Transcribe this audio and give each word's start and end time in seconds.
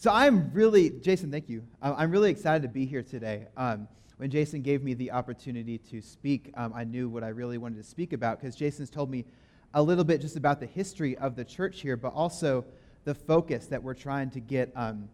So 0.00 0.10
I'm 0.10 0.50
really, 0.54 0.88
Jason, 0.88 1.30
thank 1.30 1.50
you. 1.50 1.62
Uh, 1.82 1.94
I'm 1.94 2.10
really 2.10 2.30
excited 2.30 2.62
to 2.62 2.70
be 2.70 2.86
here 2.86 3.02
today. 3.02 3.48
Um, 3.54 3.86
when 4.16 4.30
Jason 4.30 4.62
gave 4.62 4.82
me 4.82 4.94
the 4.94 5.10
opportunity 5.10 5.76
to 5.76 6.00
speak, 6.00 6.50
um, 6.56 6.72
I 6.74 6.84
knew 6.84 7.10
what 7.10 7.22
I 7.22 7.28
really 7.28 7.58
wanted 7.58 7.76
to 7.76 7.84
speak 7.84 8.14
about 8.14 8.40
because 8.40 8.56
Jason's 8.56 8.88
told 8.88 9.10
me 9.10 9.26
a 9.74 9.82
little 9.82 10.04
bit 10.04 10.22
just 10.22 10.36
about 10.36 10.58
the 10.58 10.64
history 10.64 11.18
of 11.18 11.36
the 11.36 11.44
church 11.44 11.82
here, 11.82 11.98
but 11.98 12.14
also 12.14 12.64
the 13.04 13.14
focus 13.14 13.66
that 13.66 13.82
we're 13.82 13.92
trying 13.92 14.30
to 14.30 14.40
get, 14.40 14.72
um, 14.74 15.06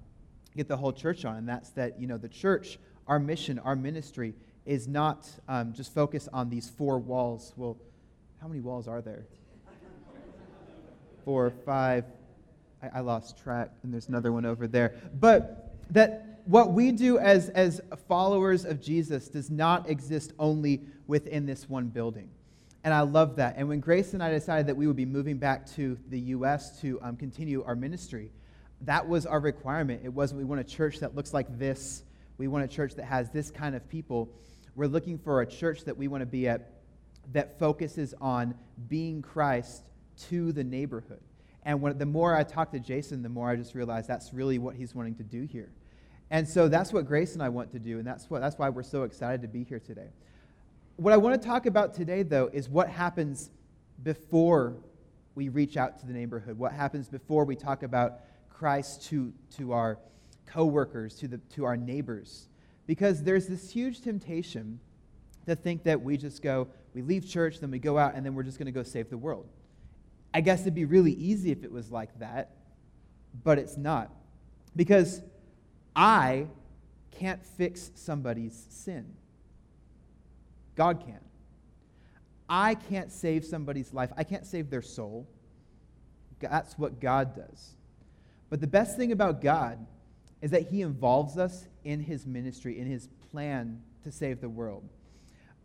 get 0.56 0.68
the 0.68 0.76
whole 0.76 0.92
church 0.92 1.24
on. 1.24 1.34
And 1.34 1.48
that's 1.48 1.70
that, 1.70 2.00
you 2.00 2.06
know, 2.06 2.16
the 2.16 2.28
church, 2.28 2.78
our 3.08 3.18
mission, 3.18 3.58
our 3.58 3.74
ministry 3.74 4.34
is 4.66 4.86
not 4.86 5.28
um, 5.48 5.72
just 5.72 5.92
focused 5.92 6.28
on 6.32 6.48
these 6.48 6.70
four 6.70 7.00
walls. 7.00 7.52
Well, 7.56 7.76
how 8.40 8.46
many 8.46 8.60
walls 8.60 8.86
are 8.86 9.02
there? 9.02 9.26
Four, 11.24 11.50
five, 11.50 12.04
I, 12.94 12.98
I 12.98 13.00
lost 13.00 13.38
track, 13.38 13.70
and 13.82 13.92
there's 13.92 14.08
another 14.08 14.32
one 14.32 14.44
over 14.44 14.66
there. 14.66 14.94
But 15.18 15.74
that 15.90 16.40
what 16.46 16.72
we 16.72 16.92
do 16.92 17.18
as, 17.18 17.48
as 17.50 17.80
followers 18.08 18.64
of 18.64 18.80
Jesus 18.80 19.28
does 19.28 19.50
not 19.50 19.88
exist 19.88 20.32
only 20.38 20.82
within 21.06 21.46
this 21.46 21.68
one 21.68 21.86
building. 21.86 22.30
And 22.84 22.94
I 22.94 23.00
love 23.00 23.36
that. 23.36 23.54
And 23.56 23.68
when 23.68 23.80
Grace 23.80 24.14
and 24.14 24.22
I 24.22 24.30
decided 24.30 24.68
that 24.68 24.76
we 24.76 24.86
would 24.86 24.96
be 24.96 25.04
moving 25.04 25.38
back 25.38 25.66
to 25.72 25.98
the 26.08 26.20
U.S. 26.20 26.80
to 26.80 27.00
um, 27.02 27.16
continue 27.16 27.64
our 27.64 27.74
ministry, 27.74 28.30
that 28.82 29.08
was 29.08 29.26
our 29.26 29.40
requirement. 29.40 30.02
It 30.04 30.12
wasn't 30.12 30.38
we 30.38 30.44
want 30.44 30.60
a 30.60 30.64
church 30.64 31.00
that 31.00 31.16
looks 31.16 31.34
like 31.34 31.58
this. 31.58 32.04
We 32.38 32.46
want 32.46 32.64
a 32.64 32.68
church 32.68 32.94
that 32.94 33.06
has 33.06 33.30
this 33.30 33.50
kind 33.50 33.74
of 33.74 33.88
people. 33.88 34.28
We're 34.76 34.86
looking 34.86 35.18
for 35.18 35.40
a 35.40 35.46
church 35.46 35.84
that 35.84 35.96
we 35.96 36.06
want 36.06 36.22
to 36.22 36.26
be 36.26 36.46
at 36.46 36.70
that 37.32 37.58
focuses 37.58 38.14
on 38.20 38.54
being 38.88 39.20
Christ 39.20 39.82
to 40.28 40.52
the 40.52 40.62
neighborhood. 40.62 41.20
And 41.66 41.82
when, 41.82 41.98
the 41.98 42.06
more 42.06 42.34
I 42.34 42.44
talk 42.44 42.70
to 42.70 42.78
Jason, 42.78 43.22
the 43.24 43.28
more 43.28 43.50
I 43.50 43.56
just 43.56 43.74
realize 43.74 44.06
that's 44.06 44.32
really 44.32 44.56
what 44.56 44.76
he's 44.76 44.94
wanting 44.94 45.16
to 45.16 45.24
do 45.24 45.42
here. 45.42 45.72
And 46.30 46.48
so 46.48 46.68
that's 46.68 46.92
what 46.92 47.06
Grace 47.06 47.34
and 47.34 47.42
I 47.42 47.48
want 47.48 47.72
to 47.72 47.80
do, 47.80 47.98
and 47.98 48.06
that's, 48.06 48.30
what, 48.30 48.40
that's 48.40 48.56
why 48.56 48.68
we're 48.68 48.84
so 48.84 49.02
excited 49.02 49.42
to 49.42 49.48
be 49.48 49.64
here 49.64 49.80
today. 49.80 50.08
What 50.94 51.12
I 51.12 51.16
want 51.16 51.40
to 51.40 51.46
talk 51.46 51.66
about 51.66 51.92
today, 51.92 52.22
though, 52.22 52.48
is 52.52 52.68
what 52.68 52.88
happens 52.88 53.50
before 54.04 54.76
we 55.34 55.48
reach 55.48 55.76
out 55.76 55.98
to 55.98 56.06
the 56.06 56.12
neighborhood, 56.12 56.56
what 56.56 56.72
happens 56.72 57.08
before 57.08 57.44
we 57.44 57.56
talk 57.56 57.82
about 57.82 58.20
Christ 58.48 59.04
to, 59.08 59.32
to 59.56 59.72
our 59.72 59.98
coworkers, 60.46 61.16
to, 61.16 61.28
the, 61.28 61.38
to 61.54 61.64
our 61.64 61.76
neighbors. 61.76 62.48
Because 62.86 63.24
there's 63.24 63.48
this 63.48 63.70
huge 63.70 64.02
temptation 64.02 64.78
to 65.46 65.56
think 65.56 65.82
that 65.82 66.00
we 66.00 66.16
just 66.16 66.42
go, 66.42 66.68
we 66.94 67.02
leave 67.02 67.28
church, 67.28 67.58
then 67.58 67.72
we 67.72 67.80
go 67.80 67.98
out, 67.98 68.14
and 68.14 68.24
then 68.24 68.34
we're 68.34 68.44
just 68.44 68.58
going 68.58 68.66
to 68.66 68.72
go 68.72 68.84
save 68.84 69.10
the 69.10 69.18
world. 69.18 69.48
I 70.36 70.42
guess 70.42 70.60
it'd 70.60 70.74
be 70.74 70.84
really 70.84 71.12
easy 71.12 71.50
if 71.50 71.64
it 71.64 71.72
was 71.72 71.90
like 71.90 72.18
that, 72.18 72.50
but 73.42 73.58
it's 73.58 73.78
not. 73.78 74.10
Because 74.76 75.22
I 75.96 76.46
can't 77.10 77.42
fix 77.42 77.90
somebody's 77.94 78.66
sin. 78.68 79.14
God 80.74 81.00
can. 81.00 81.20
I 82.50 82.74
can't 82.74 83.10
save 83.10 83.46
somebody's 83.46 83.94
life. 83.94 84.12
I 84.14 84.24
can't 84.24 84.44
save 84.44 84.68
their 84.68 84.82
soul. 84.82 85.26
That's 86.38 86.78
what 86.78 87.00
God 87.00 87.34
does. 87.34 87.70
But 88.50 88.60
the 88.60 88.66
best 88.66 88.98
thing 88.98 89.12
about 89.12 89.40
God 89.40 89.86
is 90.42 90.50
that 90.50 90.68
He 90.68 90.82
involves 90.82 91.38
us 91.38 91.66
in 91.82 92.00
His 92.00 92.26
ministry, 92.26 92.78
in 92.78 92.86
His 92.86 93.08
plan 93.30 93.80
to 94.04 94.12
save 94.12 94.42
the 94.42 94.50
world. 94.50 94.86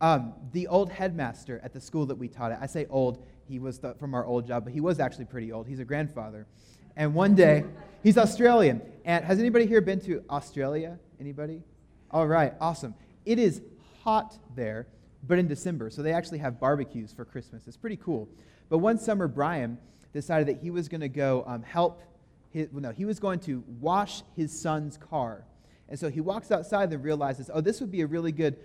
Um, 0.02 0.34
the 0.50 0.66
old 0.66 0.90
headmaster 0.90 1.60
at 1.62 1.72
the 1.72 1.80
school 1.80 2.06
that 2.06 2.16
we 2.16 2.26
taught 2.26 2.50
at, 2.50 2.58
I 2.60 2.66
say 2.66 2.86
old, 2.90 3.24
he 3.48 3.60
was 3.60 3.78
the, 3.78 3.94
from 3.94 4.14
our 4.14 4.26
old 4.26 4.48
job, 4.48 4.64
but 4.64 4.72
he 4.72 4.80
was 4.80 4.98
actually 4.98 5.26
pretty 5.26 5.52
old. 5.52 5.68
He's 5.68 5.78
a 5.78 5.84
grandfather. 5.84 6.48
And 6.96 7.14
one 7.14 7.36
day, 7.36 7.64
he's 8.02 8.18
Australian. 8.18 8.82
And 9.04 9.24
has 9.24 9.38
anybody 9.38 9.64
here 9.64 9.80
been 9.80 10.00
to 10.00 10.24
Australia? 10.28 10.98
Anybody? 11.20 11.62
All 12.10 12.26
right, 12.26 12.52
awesome. 12.60 12.96
It 13.24 13.38
is 13.38 13.62
hot 14.02 14.36
there, 14.56 14.88
but 15.28 15.38
in 15.38 15.46
December. 15.46 15.88
So 15.88 16.02
they 16.02 16.12
actually 16.12 16.38
have 16.38 16.58
barbecues 16.58 17.12
for 17.12 17.24
Christmas. 17.24 17.68
It's 17.68 17.76
pretty 17.76 17.96
cool. 17.96 18.28
But 18.68 18.78
one 18.78 18.98
summer, 18.98 19.28
Brian 19.28 19.78
decided 20.12 20.48
that 20.48 20.60
he 20.60 20.70
was 20.70 20.88
going 20.88 21.02
to 21.02 21.08
go 21.08 21.44
um, 21.46 21.62
help 21.62 22.02
his, 22.50 22.68
well, 22.72 22.82
no, 22.82 22.90
he 22.90 23.04
was 23.04 23.20
going 23.20 23.38
to 23.40 23.62
wash 23.80 24.22
his 24.34 24.60
son's 24.60 24.96
car. 24.96 25.44
And 25.88 25.98
so 25.98 26.10
he 26.10 26.20
walks 26.20 26.50
outside 26.50 26.92
and 26.92 27.04
realizes, 27.04 27.50
oh, 27.54 27.60
this 27.60 27.80
would 27.80 27.92
be 27.92 28.00
a 28.00 28.06
really 28.06 28.32
good 28.32 28.56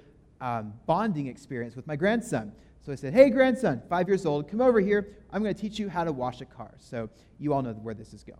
um, 0.41 0.73
bonding 0.85 1.27
experience 1.27 1.75
with 1.75 1.87
my 1.87 1.95
grandson. 1.95 2.51
So 2.85 2.91
I 2.91 2.95
said, 2.95 3.13
Hey, 3.13 3.29
grandson, 3.29 3.81
five 3.89 4.07
years 4.07 4.25
old, 4.25 4.49
come 4.49 4.61
over 4.61 4.79
here. 4.79 5.07
I'm 5.31 5.43
going 5.43 5.53
to 5.53 5.61
teach 5.61 5.79
you 5.79 5.89
how 5.89 6.03
to 6.03 6.11
wash 6.11 6.41
a 6.41 6.45
car. 6.45 6.71
So 6.79 7.09
you 7.39 7.53
all 7.53 7.61
know 7.61 7.73
where 7.73 7.93
this 7.93 8.13
is 8.13 8.23
going. 8.23 8.39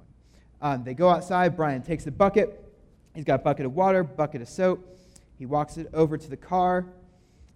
Um, 0.61 0.83
they 0.83 0.93
go 0.93 1.09
outside. 1.09 1.55
Brian 1.55 1.81
takes 1.81 2.03
the 2.03 2.11
bucket. 2.11 2.63
He's 3.13 3.25
got 3.25 3.41
a 3.41 3.43
bucket 3.43 3.65
of 3.65 3.75
water, 3.75 4.03
bucket 4.03 4.41
of 4.41 4.49
soap. 4.49 4.97
He 5.37 5.45
walks 5.45 5.77
it 5.77 5.89
over 5.93 6.17
to 6.17 6.29
the 6.29 6.37
car 6.37 6.85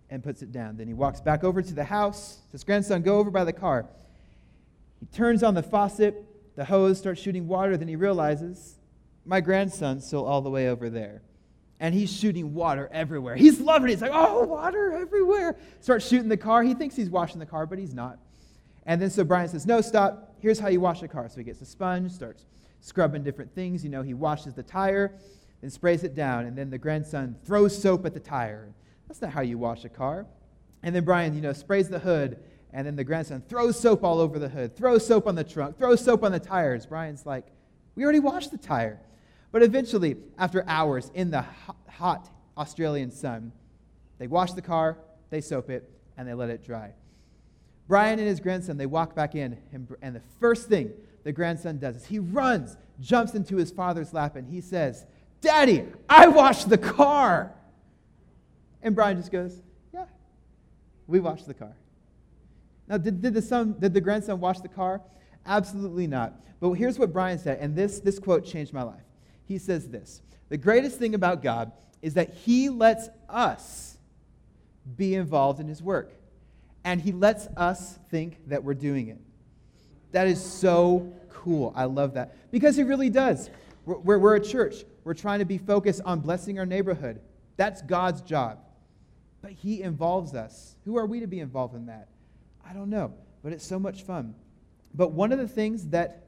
and 0.09 0.23
puts 0.23 0.41
it 0.41 0.51
down. 0.51 0.77
Then 0.77 0.87
he 0.87 0.93
walks 0.93 1.21
back 1.21 1.43
over 1.43 1.61
to 1.61 1.73
the 1.73 1.83
house. 1.83 2.39
Says, 2.51 2.63
Grandson, 2.63 3.01
go 3.01 3.17
over 3.17 3.31
by 3.31 3.43
the 3.43 3.53
car. 3.53 3.85
He 4.99 5.05
turns 5.07 5.41
on 5.41 5.53
the 5.53 5.63
faucet. 5.63 6.23
The 6.55 6.65
hose 6.65 6.99
starts 6.99 7.21
shooting 7.21 7.47
water. 7.47 7.77
Then 7.77 7.87
he 7.87 7.95
realizes 7.95 8.75
my 9.25 9.39
grandson's 9.39 10.05
still 10.05 10.25
all 10.25 10.41
the 10.41 10.49
way 10.49 10.67
over 10.67 10.89
there 10.89 11.21
and 11.81 11.95
he's 11.95 12.15
shooting 12.15 12.53
water 12.53 12.87
everywhere. 12.93 13.35
He's 13.35 13.59
loving 13.59 13.89
it. 13.89 13.93
He's 13.93 14.01
like, 14.03 14.11
oh, 14.13 14.43
water 14.43 14.93
everywhere. 14.93 15.57
Starts 15.79 16.07
shooting 16.07 16.29
the 16.29 16.37
car. 16.37 16.61
He 16.61 16.75
thinks 16.75 16.95
he's 16.95 17.09
washing 17.09 17.39
the 17.39 17.45
car, 17.45 17.65
but 17.65 17.79
he's 17.79 17.95
not. 17.95 18.19
And 18.85 19.01
then 19.01 19.09
so 19.09 19.23
Brian 19.23 19.49
says, 19.49 19.65
no, 19.65 19.81
stop. 19.81 20.35
Here's 20.39 20.59
how 20.59 20.69
you 20.69 20.79
wash 20.79 21.01
a 21.01 21.07
car. 21.07 21.27
So 21.27 21.37
he 21.37 21.43
gets 21.43 21.59
a 21.59 21.65
sponge, 21.65 22.11
starts 22.11 22.45
scrubbing 22.81 23.23
different 23.23 23.53
things. 23.55 23.83
You 23.83 23.89
know, 23.89 24.03
he 24.03 24.13
washes 24.13 24.53
the 24.53 24.61
tire, 24.61 25.17
and 25.63 25.73
sprays 25.73 26.03
it 26.03 26.13
down, 26.15 26.45
and 26.45 26.55
then 26.55 26.69
the 26.69 26.77
grandson 26.77 27.35
throws 27.45 27.79
soap 27.79 28.05
at 28.05 28.13
the 28.13 28.19
tire. 28.19 28.73
That's 29.07 29.21
not 29.21 29.31
how 29.31 29.41
you 29.41 29.57
wash 29.57 29.83
a 29.83 29.89
car. 29.89 30.27
And 30.83 30.95
then 30.95 31.03
Brian, 31.03 31.33
you 31.33 31.41
know, 31.41 31.53
sprays 31.53 31.89
the 31.89 31.99
hood, 31.99 32.39
and 32.73 32.85
then 32.85 32.95
the 32.95 33.03
grandson 33.03 33.43
throws 33.47 33.79
soap 33.79 34.03
all 34.03 34.19
over 34.19 34.37
the 34.39 34.49
hood, 34.49 34.75
throws 34.75 35.05
soap 35.05 35.25
on 35.27 35.35
the 35.35 35.43
trunk, 35.43 35.77
throws 35.79 36.03
soap 36.03 36.23
on 36.23 36.31
the 36.31 36.39
tires. 36.39 36.85
Brian's 36.85 37.25
like, 37.25 37.47
we 37.95 38.03
already 38.03 38.19
washed 38.19 38.51
the 38.51 38.57
tire. 38.57 38.99
But 39.51 39.63
eventually, 39.63 40.15
after 40.37 40.63
hours 40.67 41.11
in 41.13 41.31
the 41.31 41.45
hot 41.89 42.29
Australian 42.57 43.11
sun, 43.11 43.51
they 44.17 44.27
wash 44.27 44.53
the 44.53 44.61
car, 44.61 44.97
they 45.29 45.41
soap 45.41 45.69
it, 45.69 45.89
and 46.17 46.27
they 46.27 46.33
let 46.33 46.49
it 46.49 46.63
dry. 46.63 46.93
Brian 47.87 48.19
and 48.19 48.27
his 48.27 48.39
grandson, 48.39 48.77
they 48.77 48.85
walk 48.85 49.15
back 49.15 49.35
in, 49.35 49.57
and 50.01 50.15
the 50.15 50.21
first 50.39 50.69
thing 50.69 50.91
the 51.23 51.31
grandson 51.31 51.77
does 51.77 51.97
is 51.97 52.05
he 52.05 52.19
runs, 52.19 52.77
jumps 52.99 53.33
into 53.33 53.57
his 53.57 53.71
father's 53.71 54.13
lap, 54.13 54.35
and 54.35 54.47
he 54.47 54.61
says, 54.61 55.05
Daddy, 55.41 55.85
I 56.07 56.27
washed 56.27 56.69
the 56.69 56.77
car. 56.77 57.51
And 58.81 58.95
Brian 58.95 59.17
just 59.17 59.31
goes, 59.31 59.59
Yeah, 59.93 60.05
we 61.07 61.19
washed 61.19 61.47
the 61.47 61.53
car. 61.53 61.75
Now, 62.87 62.97
did, 62.97 63.21
did, 63.21 63.33
the 63.33 63.41
son, 63.41 63.75
did 63.79 63.93
the 63.93 64.01
grandson 64.01 64.39
wash 64.39 64.59
the 64.59 64.67
car? 64.67 65.01
Absolutely 65.45 66.07
not. 66.07 66.33
But 66.59 66.73
here's 66.73 66.99
what 66.99 67.11
Brian 67.11 67.39
said, 67.39 67.57
and 67.59 67.75
this, 67.75 67.99
this 67.99 68.19
quote 68.19 68.45
changed 68.45 68.73
my 68.73 68.83
life 68.83 69.01
he 69.47 69.57
says 69.57 69.89
this 69.89 70.21
The 70.49 70.57
greatest 70.57 70.97
thing 70.97 71.15
about 71.15 71.41
God 71.41 71.71
is 72.01 72.15
that 72.15 72.33
he 72.33 72.69
lets 72.69 73.09
us 73.29 73.97
be 74.97 75.15
involved 75.15 75.59
in 75.59 75.67
his 75.67 75.81
work, 75.81 76.11
and 76.83 77.01
he 77.01 77.11
lets 77.11 77.47
us 77.57 77.99
think 78.09 78.37
that 78.47 78.63
we're 78.63 78.73
doing 78.73 79.07
it. 79.07 79.19
That 80.11 80.27
is 80.27 80.43
so 80.43 81.13
cool. 81.29 81.73
I 81.75 81.85
love 81.85 82.15
that. 82.15 82.35
Because 82.51 82.75
he 82.75 82.83
really 82.83 83.09
does. 83.09 83.49
We're, 83.85 83.97
we're, 83.97 84.19
we're, 84.19 84.35
a 84.35 84.41
church. 84.41 84.83
We're 85.03 85.13
trying 85.13 85.39
to 85.39 85.45
be 85.45 85.57
focused 85.57 86.01
on 86.05 86.19
blessing 86.19 86.59
our 86.59 86.65
neighborhood. 86.65 87.21
That's 87.57 87.81
God's 87.81 88.21
job. 88.21 88.59
But 89.41 89.51
he 89.51 89.81
involves 89.81 90.35
us. 90.35 90.75
Who 90.85 90.97
are 90.97 91.05
we 91.05 91.19
to 91.21 91.27
be 91.27 91.39
involved 91.39 91.75
in 91.75 91.87
that? 91.87 92.09
I 92.67 92.73
don't 92.73 92.89
know. 92.89 93.13
But 93.43 93.53
it's 93.53 93.65
so 93.65 93.79
much 93.79 94.03
fun. 94.03 94.35
But 94.93 95.13
one 95.13 95.31
of 95.31 95.39
the 95.39 95.47
things 95.47 95.87
that 95.89 96.25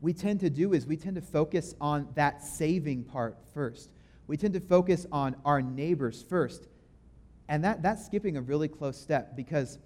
we 0.00 0.12
tend 0.12 0.40
to 0.40 0.50
do 0.50 0.72
is 0.72 0.86
we 0.86 0.96
tend 0.96 1.16
to 1.16 1.22
focus 1.22 1.74
on 1.80 2.08
that 2.14 2.42
saving 2.42 3.04
part 3.04 3.38
first. 3.54 3.90
We 4.26 4.36
tend 4.36 4.54
to 4.54 4.60
focus 4.60 5.06
on 5.10 5.36
our 5.44 5.62
neighbors 5.62 6.22
first. 6.22 6.66
And 7.48 7.64
that, 7.64 7.82
that's 7.82 8.04
skipping 8.04 8.36
a 8.36 8.42
really 8.42 8.68
close 8.68 9.00
step 9.00 9.36
because 9.36 9.78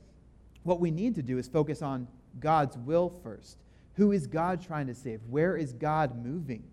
what 0.62 0.80
we 0.80 0.90
need 0.90 1.14
to 1.16 1.22
do 1.22 1.38
is 1.38 1.46
focus 1.46 1.82
on 1.82 2.08
God's 2.38 2.76
will 2.78 3.12
first. 3.22 3.58
Who 3.94 4.12
is 4.12 4.26
God 4.26 4.62
trying 4.62 4.86
to 4.86 4.94
save? 4.94 5.20
Where 5.28 5.56
is 5.56 5.72
God 5.72 6.24
moving? 6.24 6.64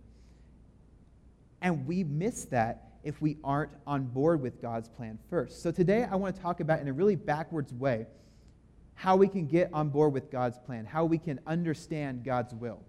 And 1.62 1.86
we 1.86 2.04
miss 2.04 2.46
that 2.46 2.84
if 3.04 3.22
we 3.22 3.38
aren't 3.44 3.72
on 3.86 4.06
board 4.06 4.42
with 4.42 4.62
God's 4.62 4.90
plan 4.90 5.18
first. 5.30 5.62
So 5.62 5.72
today 5.72 6.06
I 6.10 6.16
want 6.16 6.36
to 6.36 6.42
talk 6.42 6.60
about, 6.60 6.80
in 6.80 6.88
a 6.88 6.94
really 6.94 7.16
backwards 7.16 7.74
way, 7.74 8.06
how 8.96 9.16
we 9.16 9.28
can 9.28 9.46
get 9.46 9.70
on 9.74 9.90
board 9.90 10.14
with 10.14 10.32
God's 10.32 10.58
plan, 10.58 10.86
how 10.86 11.06
we 11.06 11.18
can 11.18 11.40
understand 11.46 12.24
God's 12.24 12.54
will. 12.54 12.82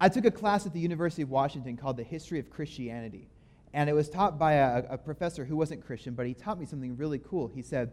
I 0.00 0.08
took 0.08 0.24
a 0.24 0.30
class 0.30 0.64
at 0.64 0.72
the 0.72 0.80
University 0.80 1.22
of 1.22 1.28
Washington 1.30 1.76
called 1.76 1.98
The 1.98 2.02
History 2.02 2.38
of 2.38 2.48
Christianity. 2.48 3.28
And 3.74 3.88
it 3.88 3.92
was 3.92 4.08
taught 4.08 4.38
by 4.38 4.54
a, 4.54 4.84
a, 4.90 4.98
professor 4.98 5.44
who 5.44 5.56
wasn't 5.56 5.84
Christian, 5.84 6.14
but 6.14 6.26
he 6.26 6.34
taught 6.34 6.58
me 6.58 6.66
something 6.66 6.96
really 6.96 7.18
cool. 7.18 7.48
He 7.48 7.62
said, 7.62 7.92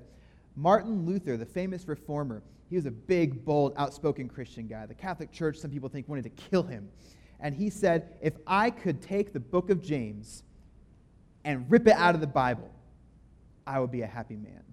Martin 0.55 1.05
Luther, 1.05 1.37
the 1.37 1.45
famous 1.45 1.87
reformer, 1.87 2.41
he 2.69 2.77
was 2.77 2.85
a 2.85 2.91
big, 2.91 3.45
bold, 3.45 3.73
outspoken 3.77 4.27
Christian 4.27 4.67
guy. 4.67 4.85
The 4.85 4.95
Catholic 4.95 5.31
Church, 5.31 5.57
some 5.57 5.69
people 5.69 5.89
think, 5.89 6.07
wanted 6.07 6.23
to 6.23 6.29
kill 6.29 6.63
him. 6.63 6.89
And 7.39 7.53
he 7.53 7.69
said, 7.69 8.15
If 8.21 8.33
I 8.47 8.71
could 8.71 9.01
take 9.01 9.33
the 9.33 9.39
book 9.39 9.69
of 9.69 9.83
James 9.83 10.43
and 11.43 11.69
rip 11.69 11.87
it 11.87 11.93
out 11.93 12.15
of 12.15 12.21
the 12.21 12.27
Bible, 12.27 12.71
I 13.67 13.79
would 13.79 13.91
be 13.91 14.01
a 14.01 14.07
happy 14.07 14.35
man. 14.35 14.63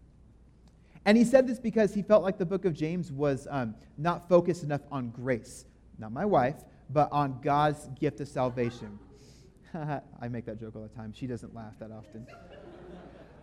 And 1.04 1.18
he 1.18 1.24
said 1.24 1.46
this 1.46 1.58
because 1.58 1.92
he 1.92 2.00
felt 2.00 2.22
like 2.22 2.38
the 2.38 2.46
book 2.46 2.64
of 2.64 2.72
James 2.72 3.12
was 3.12 3.46
um, 3.50 3.74
not 3.98 4.28
focused 4.28 4.62
enough 4.62 4.80
on 4.90 5.10
grace. 5.10 5.66
Not 5.98 6.12
my 6.12 6.24
wife, 6.24 6.56
but 6.94 7.10
on 7.12 7.40
God's 7.42 7.88
gift 8.00 8.20
of 8.20 8.28
salvation. 8.28 8.98
I 9.74 10.28
make 10.30 10.46
that 10.46 10.60
joke 10.60 10.76
all 10.76 10.82
the 10.82 10.88
time. 10.88 11.12
She 11.12 11.26
doesn't 11.26 11.54
laugh 11.54 11.74
that 11.80 11.90
often. 11.90 12.26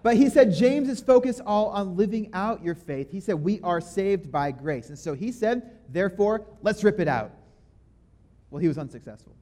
But 0.02 0.16
he 0.16 0.30
said 0.30 0.54
James 0.54 0.90
is 0.90 1.02
focused 1.02 1.42
all 1.46 1.68
on 1.68 1.96
living 1.96 2.32
out 2.34 2.64
your 2.64 2.74
faith. 2.74 3.12
He 3.12 3.20
said 3.20 3.36
we 3.36 3.60
are 3.62 3.82
saved 3.82 4.32
by 4.32 4.52
grace. 4.52 4.88
And 4.90 4.98
so 4.98 5.14
he 5.14 5.32
said, 5.32 5.78
therefore, 5.90 6.48
let's 6.64 6.84
rip 6.84 7.00
it 7.00 7.08
out. 7.08 7.32
Well, 8.50 8.62
he 8.62 8.68
was 8.68 8.78
unsuccessful. 8.78 9.36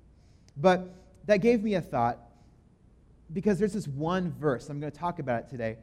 But 0.58 0.90
that 1.28 1.38
gave 1.38 1.64
me 1.64 1.76
a 1.76 1.82
thought 1.82 2.18
because 3.32 3.60
there's 3.60 3.74
this 3.74 3.88
one 3.88 4.34
verse. 4.40 4.70
I'm 4.70 4.80
going 4.80 4.92
to 4.92 4.98
talk 4.98 5.20
about 5.20 5.44
it 5.44 5.50
today. 5.50 5.78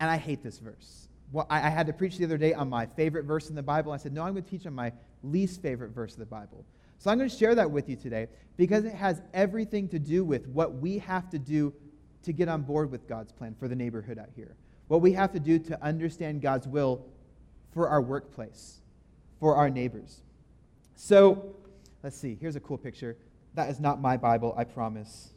And 0.00 0.08
I 0.08 0.16
hate 0.16 0.42
this 0.42 0.58
verse. 0.58 1.08
Well, 1.32 1.46
I, 1.50 1.58
I 1.58 1.68
had 1.68 1.88
to 1.88 1.92
preach 1.92 2.16
the 2.16 2.24
other 2.24 2.38
day 2.38 2.54
on 2.54 2.70
my 2.70 2.86
favorite 2.86 3.24
verse 3.24 3.50
in 3.50 3.56
the 3.56 3.62
Bible. 3.62 3.92
I 3.92 3.96
said, 3.96 4.12
no, 4.12 4.22
I'm 4.22 4.32
going 4.32 4.44
to 4.44 4.50
teach 4.50 4.64
on 4.66 4.72
my 4.72 4.92
least 5.22 5.60
favorite 5.60 5.90
verse 5.90 6.12
of 6.12 6.20
the 6.20 6.26
Bible. 6.26 6.64
So 6.98 7.10
I'm 7.10 7.18
going 7.18 7.30
to 7.30 7.36
share 7.36 7.54
that 7.54 7.70
with 7.70 7.88
you 7.88 7.96
today 7.96 8.26
because 8.56 8.84
it 8.84 8.94
has 8.94 9.22
everything 9.32 9.88
to 9.88 9.98
do 9.98 10.24
with 10.24 10.46
what 10.48 10.74
we 10.74 10.98
have 10.98 11.30
to 11.30 11.38
do 11.38 11.72
to 12.24 12.32
get 12.32 12.48
on 12.48 12.62
board 12.62 12.90
with 12.90 13.08
God's 13.08 13.32
plan 13.32 13.54
for 13.58 13.68
the 13.68 13.76
neighborhood 13.76 14.18
out 14.18 14.30
here. 14.34 14.56
What 14.88 15.00
we 15.00 15.12
have 15.12 15.32
to 15.32 15.40
do 15.40 15.58
to 15.60 15.82
understand 15.82 16.42
God's 16.42 16.66
will 16.66 17.06
for 17.72 17.88
our 17.88 18.02
workplace, 18.02 18.80
for 19.38 19.54
our 19.54 19.70
neighbors. 19.70 20.22
So, 20.96 21.54
let's 22.02 22.16
see. 22.16 22.36
Here's 22.40 22.56
a 22.56 22.60
cool 22.60 22.78
picture. 22.78 23.16
That 23.54 23.70
is 23.70 23.78
not 23.78 24.00
my 24.00 24.16
Bible, 24.16 24.54
I 24.56 24.64
promise. 24.64 25.32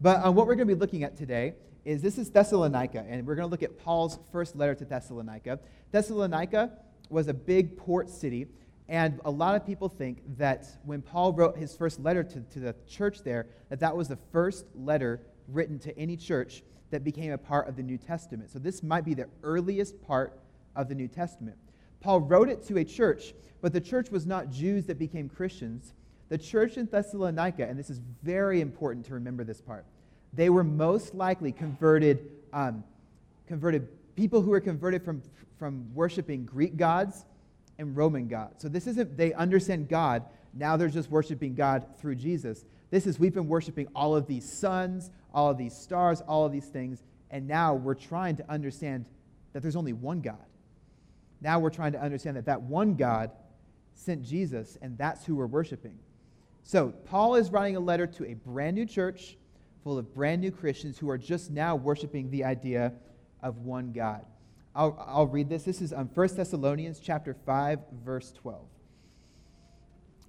But 0.00 0.24
um, 0.24 0.34
what 0.34 0.46
we're 0.46 0.56
going 0.56 0.68
to 0.68 0.74
be 0.74 0.80
looking 0.80 1.04
at 1.04 1.16
today 1.16 1.54
is 1.84 2.02
this 2.02 2.18
is 2.18 2.30
Thessalonica, 2.30 3.04
and 3.08 3.26
we're 3.26 3.34
going 3.34 3.46
to 3.46 3.50
look 3.50 3.62
at 3.62 3.78
Paul's 3.78 4.18
first 4.32 4.56
letter 4.56 4.74
to 4.74 4.84
Thessalonica. 4.84 5.60
Thessalonica 5.92 6.72
was 7.10 7.28
a 7.28 7.34
big 7.34 7.76
port 7.76 8.08
city, 8.08 8.46
and 8.88 9.20
a 9.24 9.30
lot 9.30 9.56
of 9.56 9.66
people 9.66 9.88
think 9.88 10.22
that 10.36 10.66
when 10.84 11.00
Paul 11.00 11.32
wrote 11.32 11.56
his 11.56 11.74
first 11.74 12.00
letter 12.00 12.22
to, 12.22 12.40
to 12.40 12.60
the 12.60 12.74
church 12.86 13.22
there, 13.22 13.46
that 13.70 13.80
that 13.80 13.96
was 13.96 14.08
the 14.08 14.18
first 14.30 14.66
letter 14.74 15.20
written 15.48 15.78
to 15.80 15.98
any 15.98 16.16
church 16.16 16.62
that 16.90 17.02
became 17.02 17.32
a 17.32 17.38
part 17.38 17.66
of 17.66 17.76
the 17.76 17.82
New 17.82 17.96
Testament. 17.96 18.50
So 18.50 18.58
this 18.58 18.82
might 18.82 19.04
be 19.04 19.14
the 19.14 19.26
earliest 19.42 20.00
part 20.02 20.38
of 20.76 20.88
the 20.88 20.94
New 20.94 21.08
Testament. 21.08 21.56
Paul 22.00 22.20
wrote 22.20 22.50
it 22.50 22.66
to 22.66 22.76
a 22.78 22.84
church, 22.84 23.32
but 23.62 23.72
the 23.72 23.80
church 23.80 24.10
was 24.10 24.26
not 24.26 24.50
Jews 24.50 24.84
that 24.86 24.98
became 24.98 25.28
Christians. 25.30 25.94
The 26.28 26.36
church 26.36 26.76
in 26.76 26.86
Thessalonica, 26.86 27.66
and 27.66 27.78
this 27.78 27.88
is 27.88 28.00
very 28.22 28.60
important 28.60 29.06
to 29.06 29.14
remember 29.14 29.44
this 29.44 29.62
part, 29.62 29.86
they 30.34 30.50
were 30.50 30.64
most 30.64 31.14
likely 31.14 31.52
converted, 31.52 32.30
um, 32.52 32.84
converted 33.46 33.88
people 34.14 34.42
who 34.42 34.50
were 34.50 34.60
converted 34.60 35.02
from, 35.02 35.22
from 35.58 35.86
worshiping 35.94 36.44
Greek 36.44 36.76
gods 36.76 37.24
and 37.78 37.96
Roman 37.96 38.28
gods. 38.28 38.62
So 38.62 38.68
this 38.68 38.86
isn't 38.86 39.16
they 39.16 39.32
understand 39.32 39.88
God, 39.88 40.24
now 40.52 40.76
they're 40.76 40.88
just 40.88 41.10
worshiping 41.10 41.54
God 41.54 41.84
through 41.98 42.16
Jesus. 42.16 42.64
This 42.90 43.06
is 43.06 43.18
we've 43.18 43.34
been 43.34 43.48
worshiping 43.48 43.88
all 43.94 44.14
of 44.14 44.26
these 44.26 44.50
suns, 44.50 45.10
all 45.32 45.50
of 45.50 45.58
these 45.58 45.76
stars, 45.76 46.20
all 46.22 46.46
of 46.46 46.52
these 46.52 46.66
things, 46.66 47.02
and 47.30 47.48
now 47.48 47.74
we're 47.74 47.94
trying 47.94 48.36
to 48.36 48.50
understand 48.50 49.04
that 49.52 49.62
there's 49.62 49.76
only 49.76 49.92
one 49.92 50.20
God. 50.20 50.36
Now 51.40 51.58
we're 51.58 51.70
trying 51.70 51.92
to 51.92 52.00
understand 52.00 52.36
that 52.36 52.46
that 52.46 52.62
one 52.62 52.94
God 52.94 53.30
sent 53.94 54.22
Jesus, 54.22 54.78
and 54.82 54.96
that's 54.98 55.24
who 55.24 55.36
we're 55.36 55.46
worshiping. 55.46 55.98
So, 56.62 56.88
Paul 57.04 57.34
is 57.34 57.50
writing 57.50 57.76
a 57.76 57.80
letter 57.80 58.06
to 58.06 58.24
a 58.24 58.34
brand 58.34 58.76
new 58.76 58.86
church 58.86 59.36
full 59.82 59.98
of 59.98 60.14
brand 60.14 60.40
new 60.40 60.50
Christians 60.50 60.98
who 60.98 61.10
are 61.10 61.18
just 61.18 61.50
now 61.50 61.76
worshiping 61.76 62.30
the 62.30 62.44
idea 62.44 62.92
of 63.42 63.58
one 63.58 63.92
God. 63.92 64.24
I'll, 64.74 65.04
I'll 65.06 65.26
read 65.26 65.48
this. 65.48 65.62
This 65.62 65.80
is 65.80 65.92
um, 65.92 66.10
1 66.12 66.36
Thessalonians 66.36 66.98
chapter 66.98 67.34
5, 67.46 67.78
verse 68.04 68.32
12. 68.32 68.64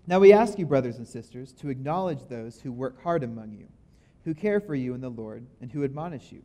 Now 0.08 0.20
we 0.20 0.34
ask 0.34 0.60
you, 0.60 0.66
brothers 0.66 0.98
and 0.98 1.08
sisters, 1.08 1.52
to 1.54 1.70
acknowledge 1.70 2.28
those 2.30 2.62
who 2.62 2.72
work 2.72 3.02
hard 3.02 3.24
among 3.24 3.54
you 3.54 3.68
who 4.26 4.34
care 4.34 4.60
for 4.60 4.76
you 4.76 4.94
in 4.94 5.02
the 5.02 5.10
Lord 5.10 5.46
and 5.62 5.72
who 5.72 5.84
admonish 5.84 6.32
you. 6.32 6.42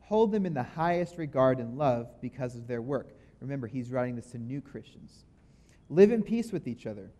Hold 0.00 0.32
them 0.32 0.46
in 0.46 0.54
the 0.54 0.62
highest 0.62 1.18
regard 1.18 1.58
and 1.58 1.76
love 1.76 2.08
because 2.22 2.56
of 2.56 2.66
their 2.66 2.80
work. 2.80 3.10
Remember, 3.40 3.66
he's 3.66 3.90
writing 3.90 4.16
this 4.16 4.30
to 4.30 4.38
new 4.38 4.60
Christians. 4.60 5.24
Live 5.88 6.12
in 6.12 6.22
peace 6.22 6.52
with 6.52 6.68
each 6.68 6.86
other. 6.86 7.10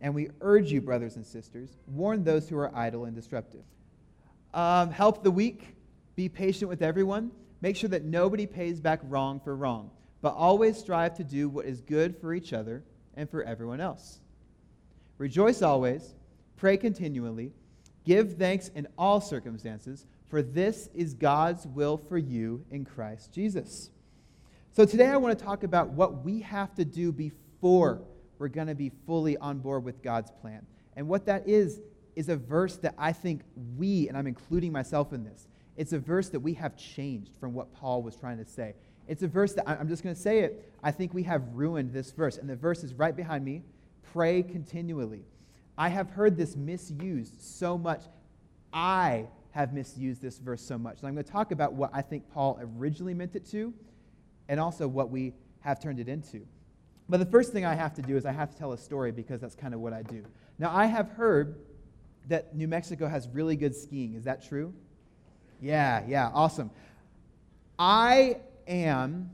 And 0.00 0.14
we 0.14 0.30
urge 0.40 0.72
you, 0.72 0.80
brothers 0.80 1.16
and 1.16 1.26
sisters, 1.26 1.76
warn 1.86 2.24
those 2.24 2.48
who 2.48 2.58
are 2.58 2.74
idle 2.74 3.04
and 3.04 3.14
disruptive. 3.14 3.64
Um, 4.52 4.90
help 4.90 5.22
the 5.22 5.30
weak. 5.30 5.76
Be 6.16 6.28
patient 6.28 6.68
with 6.68 6.82
everyone. 6.82 7.30
Make 7.64 7.76
sure 7.76 7.88
that 7.88 8.04
nobody 8.04 8.44
pays 8.44 8.78
back 8.78 9.00
wrong 9.04 9.40
for 9.40 9.56
wrong, 9.56 9.90
but 10.20 10.34
always 10.34 10.76
strive 10.76 11.16
to 11.16 11.24
do 11.24 11.48
what 11.48 11.64
is 11.64 11.80
good 11.80 12.14
for 12.14 12.34
each 12.34 12.52
other 12.52 12.84
and 13.14 13.26
for 13.30 13.42
everyone 13.42 13.80
else. 13.80 14.20
Rejoice 15.16 15.62
always. 15.62 16.14
Pray 16.58 16.76
continually 16.76 17.52
Give 18.04 18.34
thanks 18.34 18.68
in 18.74 18.86
all 18.98 19.18
circumstances, 19.18 20.04
for 20.28 20.42
this 20.42 20.90
is 20.92 21.14
God's 21.14 21.66
will 21.66 21.96
for 21.96 22.18
you 22.18 22.62
in 22.70 22.84
Christ 22.84 23.32
Jesus. 23.32 23.88
So 24.72 24.84
today 24.84 25.06
I 25.06 25.16
want 25.16 25.38
to 25.38 25.42
talk 25.42 25.62
about 25.62 25.88
what 25.88 26.22
we 26.22 26.40
have 26.40 26.74
to 26.74 26.84
do 26.84 27.12
before 27.12 28.02
we're 28.38 28.48
going 28.48 28.66
to 28.66 28.74
be 28.74 28.90
fully 29.06 29.38
on 29.38 29.60
board 29.60 29.84
with 29.84 30.02
God's 30.02 30.30
plan. 30.42 30.66
And 30.96 31.08
what 31.08 31.24
that 31.24 31.48
is, 31.48 31.80
is 32.14 32.28
a 32.28 32.36
verse 32.36 32.76
that 32.76 32.94
I 32.98 33.12
think 33.12 33.40
we, 33.78 34.06
and 34.08 34.18
I'm 34.18 34.26
including 34.26 34.70
myself 34.70 35.14
in 35.14 35.24
this, 35.24 35.48
it's 35.76 35.92
a 35.92 35.98
verse 35.98 36.28
that 36.30 36.40
we 36.40 36.54
have 36.54 36.76
changed 36.76 37.32
from 37.38 37.52
what 37.52 37.72
Paul 37.74 38.02
was 38.02 38.16
trying 38.16 38.38
to 38.38 38.44
say. 38.44 38.74
It's 39.06 39.22
a 39.22 39.28
verse 39.28 39.52
that, 39.54 39.68
I'm 39.68 39.88
just 39.88 40.02
going 40.02 40.14
to 40.14 40.20
say 40.20 40.40
it, 40.40 40.72
I 40.82 40.90
think 40.90 41.12
we 41.12 41.24
have 41.24 41.42
ruined 41.52 41.92
this 41.92 42.10
verse. 42.12 42.38
And 42.38 42.48
the 42.48 42.56
verse 42.56 42.84
is 42.84 42.94
right 42.94 43.14
behind 43.14 43.44
me 43.44 43.62
pray 44.12 44.42
continually. 44.42 45.24
I 45.76 45.88
have 45.88 46.10
heard 46.10 46.36
this 46.36 46.54
misused 46.56 47.40
so 47.40 47.76
much. 47.76 48.02
I 48.72 49.26
have 49.50 49.72
misused 49.72 50.22
this 50.22 50.38
verse 50.38 50.62
so 50.62 50.78
much. 50.78 51.00
And 51.00 51.08
I'm 51.08 51.14
going 51.14 51.24
to 51.24 51.30
talk 51.30 51.50
about 51.50 51.72
what 51.72 51.90
I 51.92 52.00
think 52.00 52.30
Paul 52.32 52.60
originally 52.78 53.14
meant 53.14 53.34
it 53.34 53.44
to 53.50 53.74
and 54.48 54.60
also 54.60 54.86
what 54.86 55.10
we 55.10 55.34
have 55.60 55.80
turned 55.80 55.98
it 55.98 56.08
into. 56.08 56.46
But 57.08 57.18
the 57.18 57.26
first 57.26 57.52
thing 57.52 57.64
I 57.64 57.74
have 57.74 57.92
to 57.94 58.02
do 58.02 58.16
is 58.16 58.24
I 58.24 58.32
have 58.32 58.50
to 58.50 58.56
tell 58.56 58.72
a 58.72 58.78
story 58.78 59.12
because 59.12 59.40
that's 59.40 59.54
kind 59.54 59.74
of 59.74 59.80
what 59.80 59.92
I 59.92 60.02
do. 60.02 60.24
Now, 60.58 60.74
I 60.74 60.86
have 60.86 61.10
heard 61.10 61.56
that 62.28 62.54
New 62.54 62.68
Mexico 62.68 63.06
has 63.08 63.28
really 63.28 63.56
good 63.56 63.74
skiing. 63.74 64.14
Is 64.14 64.24
that 64.24 64.46
true? 64.46 64.72
Yeah, 65.64 66.02
yeah, 66.06 66.30
awesome. 66.34 66.70
I 67.78 68.36
am 68.68 69.30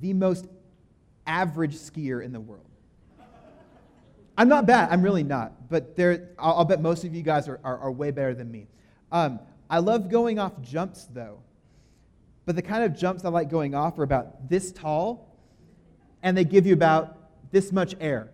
the 0.00 0.12
most 0.12 0.48
average 1.28 1.76
skier 1.76 2.24
in 2.24 2.32
the 2.32 2.40
world. 2.40 2.66
I'm 4.36 4.48
not 4.48 4.66
bad. 4.66 4.90
I'm 4.90 5.00
really 5.00 5.22
not. 5.22 5.68
But 5.70 5.94
there, 5.94 6.30
I'll, 6.40 6.54
I'll 6.54 6.64
bet 6.64 6.82
most 6.82 7.04
of 7.04 7.14
you 7.14 7.22
guys 7.22 7.46
are, 7.48 7.60
are, 7.62 7.78
are 7.78 7.92
way 7.92 8.10
better 8.10 8.34
than 8.34 8.50
me. 8.50 8.66
Um, 9.12 9.38
I 9.70 9.78
love 9.78 10.10
going 10.10 10.40
off 10.40 10.60
jumps, 10.60 11.04
though. 11.04 11.38
But 12.46 12.56
the 12.56 12.62
kind 12.62 12.82
of 12.82 12.98
jumps 12.98 13.24
I 13.24 13.28
like 13.28 13.48
going 13.48 13.76
off 13.76 13.96
are 14.00 14.02
about 14.02 14.48
this 14.48 14.72
tall, 14.72 15.38
and 16.24 16.36
they 16.36 16.42
give 16.42 16.66
you 16.66 16.74
about 16.74 17.16
this 17.52 17.70
much 17.70 17.94
air. 18.00 18.28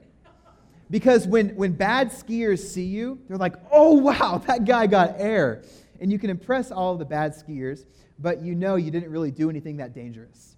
Because 0.90 1.26
when, 1.26 1.50
when 1.50 1.72
bad 1.72 2.12
skiers 2.12 2.60
see 2.60 2.86
you, 2.86 3.20
they're 3.28 3.36
like, 3.36 3.56
oh, 3.70 3.92
wow, 3.92 4.42
that 4.46 4.64
guy 4.64 4.86
got 4.86 5.16
air. 5.18 5.64
And 6.00 6.10
you 6.10 6.18
can 6.18 6.30
impress 6.30 6.70
all 6.70 6.96
the 6.96 7.04
bad 7.04 7.32
skiers, 7.32 7.84
but 8.18 8.42
you 8.42 8.54
know 8.54 8.76
you 8.76 8.90
didn't 8.90 9.10
really 9.10 9.30
do 9.30 9.50
anything 9.50 9.76
that 9.76 9.94
dangerous. 9.94 10.56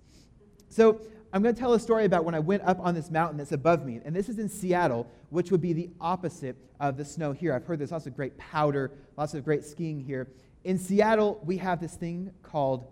So 0.68 1.00
I'm 1.32 1.42
going 1.42 1.54
to 1.54 1.60
tell 1.60 1.74
a 1.74 1.80
story 1.80 2.04
about 2.04 2.24
when 2.24 2.34
I 2.34 2.38
went 2.38 2.62
up 2.62 2.78
on 2.80 2.94
this 2.94 3.10
mountain 3.10 3.38
that's 3.38 3.52
above 3.52 3.84
me. 3.84 4.00
And 4.04 4.14
this 4.14 4.28
is 4.28 4.38
in 4.38 4.48
Seattle, 4.48 5.06
which 5.30 5.50
would 5.50 5.60
be 5.60 5.72
the 5.72 5.90
opposite 6.00 6.56
of 6.78 6.96
the 6.96 7.04
snow 7.04 7.32
here. 7.32 7.54
I've 7.54 7.64
heard 7.64 7.78
there's 7.78 7.92
lots 7.92 8.06
of 8.06 8.14
great 8.14 8.36
powder, 8.38 8.92
lots 9.16 9.34
of 9.34 9.44
great 9.44 9.64
skiing 9.64 10.00
here. 10.00 10.28
In 10.64 10.78
Seattle, 10.78 11.40
we 11.44 11.56
have 11.58 11.80
this 11.80 11.94
thing 11.94 12.30
called 12.42 12.86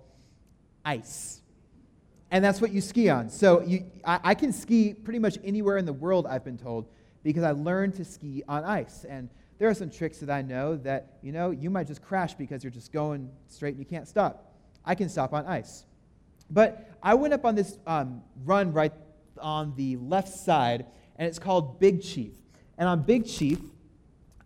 ice. 0.85 1.43
And 2.31 2.45
that's 2.45 2.61
what 2.61 2.73
you 2.73 2.81
ski 2.81 3.09
on. 3.11 3.29
So 3.29 3.61
you, 3.63 3.85
I, 4.05 4.21
I 4.25 4.35
can 4.35 4.53
ski 4.53 4.95
pretty 4.95 5.19
much 5.19 5.39
anywhere 5.45 5.77
in 5.77 5.85
the 5.85 5.93
world, 5.93 6.27
I've 6.27 6.45
been 6.45 6.59
told, 6.59 6.87
because 7.23 7.43
I 7.43 7.51
learned 7.51 7.95
to 7.97 8.05
ski 8.05 8.43
on 8.49 8.65
ice. 8.65 9.05
And 9.05 9.29
there 9.61 9.69
are 9.69 9.75
some 9.75 9.91
tricks 9.91 10.19
that 10.21 10.31
I 10.31 10.41
know 10.41 10.77
that, 10.79 11.19
you 11.21 11.33
know, 11.33 11.51
you 11.51 11.69
might 11.69 11.87
just 11.87 12.01
crash 12.01 12.33
because 12.33 12.65
you're 12.65 12.71
just 12.71 12.93
going 12.93 13.31
straight 13.47 13.75
and 13.75 13.79
you 13.79 13.85
can't 13.85 14.09
stop. 14.09 14.55
I 14.87 14.95
can 14.95 15.11
stop 15.11 15.35
on 15.35 15.47
ice. 15.47 15.85
But 16.51 16.89
I 17.03 17.13
went 17.13 17.35
up 17.35 17.45
on 17.45 17.55
this 17.55 17.77
um, 17.87 18.23
run 18.47 18.73
right 18.73 18.93
on 19.39 19.75
the 19.77 19.99
left 19.99 20.31
side, 20.31 20.87
and 21.17 21.29
it's 21.29 21.39
called 21.39 21.79
Big 21.79 22.03
Chief. 22.03 22.33
And 22.79 22.89
on 22.89 23.03
Big 23.03 23.27
Chief, 23.27 23.59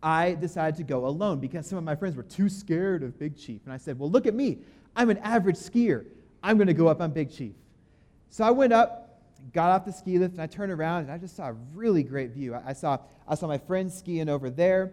I 0.03 0.33
decided 0.35 0.77
to 0.79 0.83
go 0.83 1.07
alone 1.07 1.39
because 1.39 1.69
some 1.69 1.79
of 1.79 1.85
my 1.85 1.95
friends 1.95 2.17
were 2.17 2.25
too 2.25 2.49
scared 2.49 3.05
of 3.05 3.17
Big 3.17 3.39
Chief. 3.39 3.61
And 3.67 3.73
I 3.73 3.77
said, 3.77 3.97
Well, 3.97 4.11
look 4.11 4.27
at 4.27 4.35
me. 4.35 4.59
I'm 4.97 5.11
an 5.11 5.19
average 5.19 5.57
skier. 5.57 6.07
I'm 6.43 6.57
going 6.57 6.67
to 6.67 6.75
go 6.75 6.89
up 6.89 7.01
on 7.01 7.13
Big 7.13 7.31
Chief. 7.31 7.55
So 8.31 8.43
I 8.43 8.51
went 8.51 8.73
up, 8.73 9.23
got 9.53 9.71
off 9.71 9.85
the 9.85 9.93
ski 9.93 10.19
lift, 10.19 10.33
and 10.33 10.43
I 10.43 10.49
turned 10.49 10.73
around, 10.73 11.05
and 11.05 11.13
I 11.13 11.19
just 11.19 11.37
saw 11.37 11.51
a 11.51 11.53
really 11.73 12.03
great 12.03 12.33
view. 12.33 12.57
I 12.67 12.73
saw, 12.73 12.99
I 13.29 13.37
saw 13.37 13.47
my 13.47 13.59
friends 13.59 13.97
skiing 13.97 14.29
over 14.29 14.51
there. 14.51 14.93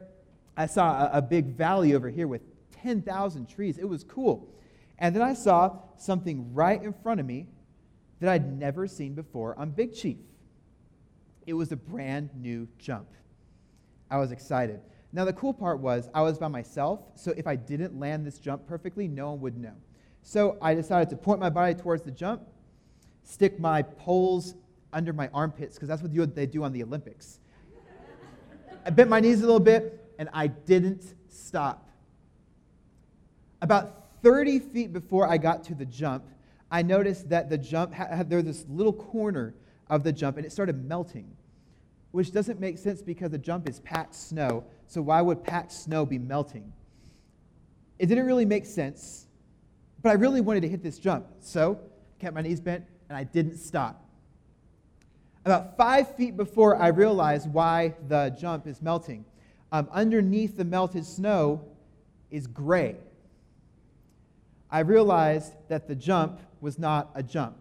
I 0.58 0.65
saw 0.65 1.05
a, 1.05 1.17
a 1.17 1.22
big 1.22 1.55
valley 1.55 1.93
over 1.93 2.10
here 2.10 2.27
with 2.27 2.41
10,000 2.81 3.48
trees. 3.48 3.77
It 3.77 3.88
was 3.88 4.03
cool. 4.03 4.53
And 4.98 5.15
then 5.15 5.24
I 5.24 5.34
saw 5.34 5.79
something 5.98 6.53
right 6.53 6.81
in 6.81 6.93
front 6.93 7.20
of 7.20 7.25
me 7.25 7.48
that 8.20 8.29
I'd 8.29 8.58
never 8.58 8.88
seen 8.88 9.13
before 9.13 9.58
on 9.58 9.72
Big 9.72 9.93
Chief. 9.93 10.17
It 11.48 11.53
was 11.53 11.72
a 11.72 11.75
brand 11.75 12.29
new 12.36 12.67
jump. 12.77 13.08
I 14.10 14.17
was 14.17 14.31
excited. 14.31 14.79
Now, 15.13 15.25
the 15.25 15.34
cool 15.34 15.53
part 15.53 15.79
was 15.79 16.10
I 16.13 16.22
was 16.22 16.38
by 16.38 16.48
myself, 16.48 17.01
so 17.15 17.34
if 17.36 17.48
I 17.48 17.55
didn't 17.55 18.00
land 18.00 18.25
this 18.25 18.39
jump 18.39 18.67
perfectly, 18.67 19.08
no 19.08 19.31
one 19.31 19.41
would 19.41 19.58
know. 19.58 19.74
So 20.22 20.58
I 20.62 20.74
decided 20.74 21.10
to 21.10 21.17
point 21.17 21.39
my 21.39 21.50
body 21.50 21.74
towards 21.74 22.03
the 22.03 22.12
jump, 22.12 22.43
stick 23.24 23.60
my 23.60 23.81
poles 23.81 24.55
under 24.93 25.12
my 25.13 25.29
armpits, 25.34 25.75
because 25.75 25.89
that's 25.89 26.01
what 26.01 26.36
they 26.36 26.46
do 26.46 26.63
on 26.63 26.72
the 26.72 26.84
Olympics. 26.84 27.39
I 28.86 28.89
bent 28.91 29.10
my 29.10 29.20
knees 29.20 29.39
a 29.39 29.46
little 29.46 29.60
bit, 29.60 30.00
and 30.22 30.30
I 30.34 30.46
didn't 30.46 31.16
stop. 31.30 31.90
About 33.60 34.10
30 34.22 34.60
feet 34.60 34.94
before 34.94 35.28
I 35.28 35.40
got 35.40 35.63
to 35.63 35.74
the 35.74 35.84
jump, 35.84 36.25
I 36.70 36.84
noticed 36.84 37.30
that 37.30 37.50
the 37.50 37.58
jump 37.58 37.92
had, 37.92 38.30
there 38.30 38.44
this 38.44 38.63
little 38.70 38.94
corner 38.94 39.56
of 39.90 40.04
the 40.04 40.13
jump, 40.13 40.38
and 40.38 40.46
it 40.46 40.51
started 40.51 40.88
melting, 40.88 41.28
which 42.12 42.32
doesn't 42.32 42.60
make 42.60 42.78
sense 42.78 43.01
because 43.01 43.32
the 43.32 43.40
jump 43.40 43.68
is 43.68 43.80
packed 43.80 44.13
snow. 44.13 44.63
So 44.86 45.01
why 45.01 45.24
would 45.24 45.44
packed 45.44 45.72
snow 45.72 46.06
be 46.06 46.20
melting? 46.20 46.72
It 47.98 48.06
didn't 48.06 48.28
really 48.28 48.46
make 48.46 48.68
sense, 48.68 49.25
but 50.04 50.12
I 50.12 50.13
really 50.13 50.42
wanted 50.42 50.62
to 50.62 50.70
hit 50.70 50.84
this 50.84 51.00
jump. 51.00 51.25
So 51.40 51.80
I 51.82 52.22
kept 52.22 52.36
my 52.36 52.44
knees 52.44 52.62
bent, 52.62 52.86
and 53.10 53.18
I 53.18 53.24
didn't 53.24 53.58
stop. 53.58 54.08
About 55.46 55.78
five 55.78 56.16
feet 56.16 56.38
before 56.38 56.75
I 56.75 56.90
realized 56.90 57.51
why 57.51 57.96
the 58.08 58.38
jump 58.40 58.68
is 58.68 58.84
melting, 58.84 59.25
um, 59.72 59.88
underneath 59.92 60.58
the 60.58 60.66
melted 60.66 61.06
snow 61.06 61.63
is 62.30 62.48
gray. 62.48 62.96
I 64.70 64.80
realized 64.80 65.54
that 65.68 65.88
the 65.88 65.96
jump 65.96 66.40
was 66.62 66.80
not 66.80 67.10
a 67.16 67.24
jump. 67.24 67.58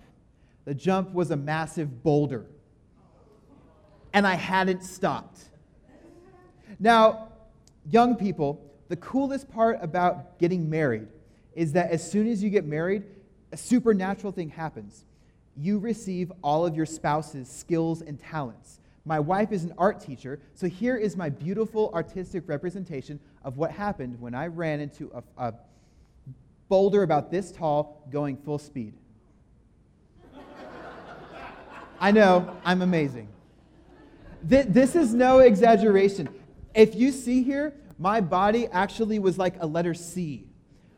The 0.65 0.75
jump 0.75 1.13
was 1.13 1.31
a 1.31 1.37
massive 1.37 2.03
boulder. 2.03 2.47
And 4.13 4.27
I 4.27 4.35
hadn't 4.35 4.83
stopped. 4.83 5.41
Now, 6.79 7.29
young 7.89 8.17
people, 8.17 8.61
the 8.89 8.97
coolest 8.97 9.51
part 9.51 9.79
about 9.81 10.39
getting 10.39 10.69
married 10.71 11.09
is 11.55 11.73
that 11.73 11.91
as 11.91 12.09
soon 12.09 12.29
as 12.29 12.43
you 12.43 12.51
get 12.51 12.65
married, 12.65 13.05
a 13.53 13.57
supernatural 13.57 14.33
thing 14.33 14.49
happens. 14.49 15.05
You 15.57 15.79
receive 15.79 16.33
all 16.43 16.65
of 16.65 16.77
your 16.77 16.87
spouse's 16.87 17.49
skills 17.49 18.03
and 18.03 18.19
talents. 18.19 18.81
My 19.05 19.19
wife 19.19 19.53
is 19.53 19.65
an 19.65 19.73
art 19.79 20.01
teacher, 20.01 20.41
so 20.55 20.69
here 20.69 20.97
is 20.97 21.17
my 21.17 21.31
beautiful 21.31 21.91
artistic 21.95 22.49
representation 22.49 23.19
of 23.43 23.57
what 23.57 23.71
happened 23.71 24.21
when 24.21 24.35
I 24.35 24.49
ran 24.49 24.81
into 24.81 25.11
a, 25.15 25.49
a 25.49 25.55
boulder 26.69 27.03
about 27.03 27.31
this 27.31 27.51
tall 27.51 28.07
going 28.11 28.37
full 28.37 28.59
speed. 28.59 28.95
I 32.01 32.11
know, 32.11 32.57
I'm 32.65 32.83
amazing. 32.83 33.29
This 34.43 34.97
is 34.97 35.13
no 35.13 35.41
exaggeration. 35.41 36.29
If 36.75 36.95
you 36.95 37.13
see 37.13 37.43
here, 37.43 37.75
my 37.99 38.21
body 38.21 38.67
actually 38.69 39.19
was 39.19 39.37
like 39.37 39.55
a 39.61 39.67
letter 39.67 39.93
C. 39.93 40.47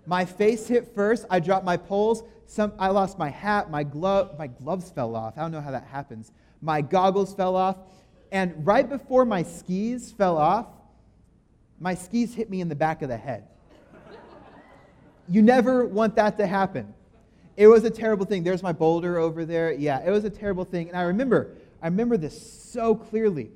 My 0.07 0.25
face 0.25 0.69
hit 0.69 0.95
first. 0.95 1.27
I 1.31 1.41
dropped 1.41 1.65
my 1.65 1.77
poles. 1.77 2.23
Some, 2.47 2.73
I 2.79 2.89
lost 2.89 3.19
my 3.19 3.31
hat. 3.31 3.71
My, 3.71 3.83
glove, 3.83 4.39
my 4.39 4.47
gloves 4.47 4.91
fell 4.91 5.17
off. 5.17 5.37
I 5.37 5.41
don't 5.41 5.51
know 5.51 5.61
how 5.61 5.71
that 5.71 5.87
happens. 5.87 6.31
My 6.63 6.81
goggles 6.81 7.35
fell 7.35 7.57
off. 7.57 7.77
And 8.31 8.67
right 8.67 8.89
before 8.89 9.27
my 9.27 9.43
skis 9.43 10.11
fell 10.11 10.39
off, 10.39 10.67
my 11.79 11.95
skis 11.95 12.33
hit 12.33 12.49
me 12.49 12.61
in 12.61 12.69
the 12.69 12.77
back 12.77 13.03
of 13.03 13.09
the 13.09 13.17
head. 13.17 13.49
You 15.29 15.43
never 15.43 15.85
want 15.85 16.17
that 16.17 16.39
to 16.39 16.47
happen. 16.47 16.95
It 17.57 17.67
was 17.67 17.85
a 17.85 17.91
terrible 17.91 18.25
thing. 18.25 18.45
There's 18.45 18.63
my 18.63 18.73
boulder 18.73 19.19
over 19.19 19.45
there. 19.45 19.73
Yeah, 19.73 20.01
it 20.05 20.11
was 20.11 20.25
a 20.25 20.31
terrible 20.31 20.65
thing. 20.65 20.89
And 20.89 20.97
I 20.97 21.03
remember, 21.03 21.57
I 21.83 21.87
remember 21.87 22.17
this 22.17 22.41
so 22.63 22.95
clearly. 22.95 23.51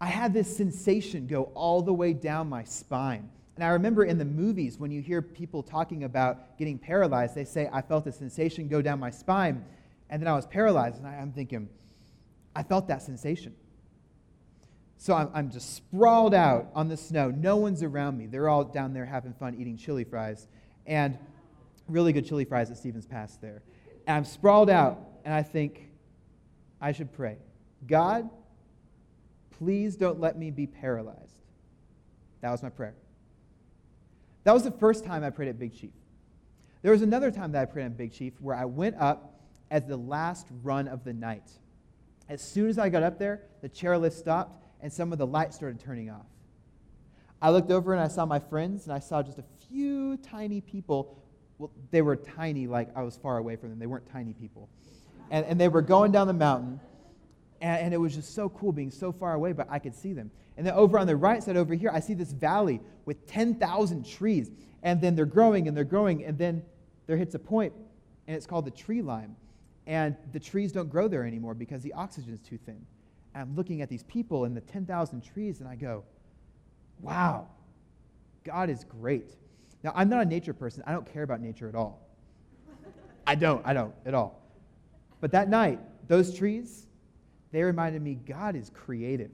I 0.00 0.06
had 0.06 0.32
this 0.32 0.56
sensation 0.56 1.26
go 1.26 1.44
all 1.54 1.82
the 1.82 1.92
way 1.92 2.12
down 2.12 2.48
my 2.48 2.64
spine. 2.64 3.28
And 3.56 3.64
I 3.64 3.68
remember 3.68 4.04
in 4.04 4.18
the 4.18 4.24
movies, 4.24 4.78
when 4.78 4.90
you 4.90 5.00
hear 5.00 5.22
people 5.22 5.62
talking 5.62 6.04
about 6.04 6.58
getting 6.58 6.78
paralyzed, 6.78 7.34
they 7.34 7.44
say, 7.44 7.68
I 7.72 7.80
felt 7.80 8.06
a 8.06 8.12
sensation 8.12 8.68
go 8.68 8.82
down 8.82 9.00
my 9.00 9.10
spine, 9.10 9.64
and 10.10 10.20
then 10.20 10.28
I 10.28 10.34
was 10.34 10.46
paralyzed. 10.46 10.98
And 10.98 11.06
I, 11.06 11.14
am 11.14 11.32
thinking, 11.32 11.68
I 12.56 12.62
felt 12.62 12.88
that 12.88 13.02
sensation. 13.02 13.54
So 14.96 15.12
I'm, 15.14 15.30
I'm 15.34 15.50
just 15.50 15.74
sprawled 15.74 16.32
out 16.32 16.70
on 16.74 16.88
the 16.88 16.96
snow. 16.96 17.30
No 17.30 17.56
one's 17.56 17.82
around 17.82 18.16
me. 18.16 18.26
They're 18.26 18.48
all 18.48 18.64
down 18.64 18.94
there 18.94 19.04
having 19.04 19.34
fun 19.34 19.56
eating 19.58 19.76
chili 19.76 20.04
fries. 20.04 20.48
And 20.86 21.18
really 21.86 22.14
good 22.14 22.26
chili 22.26 22.46
fries 22.46 22.70
at 22.70 22.78
Stevens 22.78 23.06
Pass 23.06 23.36
there. 23.36 23.62
And 24.06 24.16
I'm 24.16 24.24
sprawled 24.24 24.70
out, 24.70 25.00
and 25.26 25.34
I 25.34 25.42
think, 25.42 25.90
I 26.80 26.92
should 26.92 27.12
pray. 27.12 27.36
God, 27.86 28.30
please 29.58 29.96
don't 29.96 30.18
let 30.18 30.38
me 30.38 30.50
be 30.50 30.66
paralyzed. 30.66 31.42
That 32.40 32.52
was 32.52 32.62
my 32.62 32.70
prayer. 32.70 32.94
That 34.44 34.54
was 34.54 34.62
the 34.62 34.70
first 34.70 35.04
time 35.04 35.24
I 35.24 35.30
prayed 35.30 35.48
at 35.48 35.58
Big 35.58 35.78
Chief. 35.78 35.92
There 36.80 36.92
was 36.92 37.02
another 37.02 37.30
time 37.30 37.52
that 37.52 37.60
I 37.60 37.64
prayed 37.66 37.84
at 37.84 37.98
Big 37.98 38.12
Chief 38.12 38.32
where 38.40 38.56
I 38.56 38.64
went 38.64 38.96
up 38.96 39.40
as 39.70 39.84
the 39.84 39.96
last 39.96 40.46
run 40.62 40.88
of 40.88 41.04
the 41.04 41.12
night. 41.12 41.50
As 42.28 42.42
soon 42.42 42.68
as 42.68 42.78
I 42.78 42.88
got 42.88 43.02
up 43.02 43.18
there, 43.18 43.42
the 43.62 43.68
chairlift 43.68 44.12
stopped 44.12 44.64
and 44.80 44.92
some 44.92 45.12
of 45.12 45.18
the 45.18 45.26
lights 45.26 45.56
started 45.56 45.80
turning 45.80 46.10
off. 46.10 46.26
I 47.40 47.50
looked 47.50 47.70
over 47.70 47.92
and 47.92 48.02
I 48.02 48.08
saw 48.08 48.24
my 48.24 48.38
friends, 48.38 48.84
and 48.84 48.92
I 48.92 48.98
saw 48.98 49.22
just 49.22 49.38
a 49.38 49.44
few 49.68 50.16
tiny 50.18 50.60
people. 50.60 51.22
Well, 51.58 51.70
they 51.90 52.02
were 52.02 52.16
tiny, 52.16 52.66
like 52.66 52.88
I 52.96 53.02
was 53.02 53.16
far 53.16 53.38
away 53.38 53.56
from 53.56 53.70
them. 53.70 53.78
They 53.78 53.86
weren't 53.86 54.10
tiny 54.10 54.32
people. 54.32 54.68
And, 55.30 55.44
and 55.46 55.60
they 55.60 55.68
were 55.68 55.82
going 55.82 56.12
down 56.12 56.26
the 56.26 56.32
mountain, 56.32 56.80
and, 57.60 57.80
and 57.86 57.94
it 57.94 57.98
was 57.98 58.14
just 58.14 58.34
so 58.34 58.48
cool 58.48 58.72
being 58.72 58.90
so 58.90 59.12
far 59.12 59.34
away, 59.34 59.52
but 59.52 59.66
I 59.70 59.78
could 59.78 59.94
see 59.94 60.12
them. 60.12 60.30
And 60.56 60.66
then 60.66 60.74
over 60.74 60.98
on 60.98 61.06
the 61.06 61.16
right 61.16 61.42
side 61.42 61.56
over 61.56 61.74
here, 61.74 61.90
I 61.92 62.00
see 62.00 62.14
this 62.14 62.32
valley 62.32 62.80
with 63.04 63.26
10,000 63.26 64.06
trees. 64.06 64.50
And 64.82 65.00
then 65.00 65.14
they're 65.14 65.26
growing 65.26 65.68
and 65.68 65.76
they're 65.76 65.84
growing, 65.84 66.24
and 66.24 66.38
then 66.38 66.62
there 67.06 67.16
hits 67.16 67.34
a 67.34 67.38
point, 67.38 67.72
and 68.26 68.36
it's 68.36 68.46
called 68.46 68.64
the 68.64 68.70
tree 68.70 69.02
line. 69.02 69.36
And 69.86 70.16
the 70.32 70.40
trees 70.40 70.72
don't 70.72 70.88
grow 70.88 71.08
there 71.08 71.24
anymore 71.24 71.54
because 71.54 71.82
the 71.82 71.92
oxygen 71.92 72.34
is 72.34 72.40
too 72.40 72.58
thin. 72.58 72.84
And 73.34 73.42
I'm 73.42 73.54
looking 73.54 73.82
at 73.82 73.88
these 73.88 74.02
people 74.04 74.44
and 74.44 74.56
the 74.56 74.60
10,000 74.62 75.20
trees, 75.22 75.60
and 75.60 75.68
I 75.68 75.76
go, 75.76 76.02
wow, 77.00 77.48
God 78.44 78.70
is 78.70 78.84
great. 78.84 79.30
Now, 79.82 79.92
I'm 79.94 80.08
not 80.08 80.22
a 80.22 80.24
nature 80.24 80.54
person. 80.54 80.82
I 80.86 80.92
don't 80.92 81.10
care 81.12 81.22
about 81.22 81.40
nature 81.40 81.68
at 81.68 81.74
all. 81.74 82.02
I 83.26 83.34
don't. 83.34 83.64
I 83.66 83.74
don't 83.74 83.94
at 84.04 84.14
all. 84.14 84.40
But 85.20 85.32
that 85.32 85.48
night, 85.48 85.80
those 86.08 86.36
trees, 86.36 86.86
they 87.52 87.62
reminded 87.62 88.02
me 88.02 88.14
God 88.14 88.56
is 88.56 88.70
creative. 88.70 89.30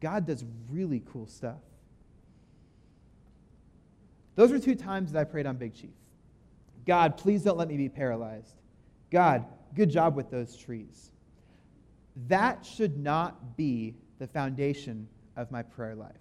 God 0.00 0.26
does 0.26 0.44
really 0.70 1.02
cool 1.12 1.26
stuff. 1.26 1.58
Those 4.34 4.50
were 4.50 4.58
two 4.58 4.74
times 4.74 5.12
that 5.12 5.20
I 5.20 5.24
prayed 5.24 5.46
on 5.46 5.56
Big 5.56 5.74
Chief. 5.74 5.90
God, 6.86 7.16
please 7.16 7.42
don't 7.42 7.56
let 7.56 7.68
me 7.68 7.76
be 7.76 7.88
paralyzed. 7.88 8.54
God, 9.10 9.44
good 9.74 9.90
job 9.90 10.14
with 10.16 10.30
those 10.30 10.56
trees. 10.56 11.10
That 12.28 12.64
should 12.64 12.98
not 12.98 13.56
be 13.56 13.94
the 14.18 14.26
foundation 14.26 15.08
of 15.36 15.50
my 15.50 15.62
prayer 15.62 15.94
life. 15.94 16.16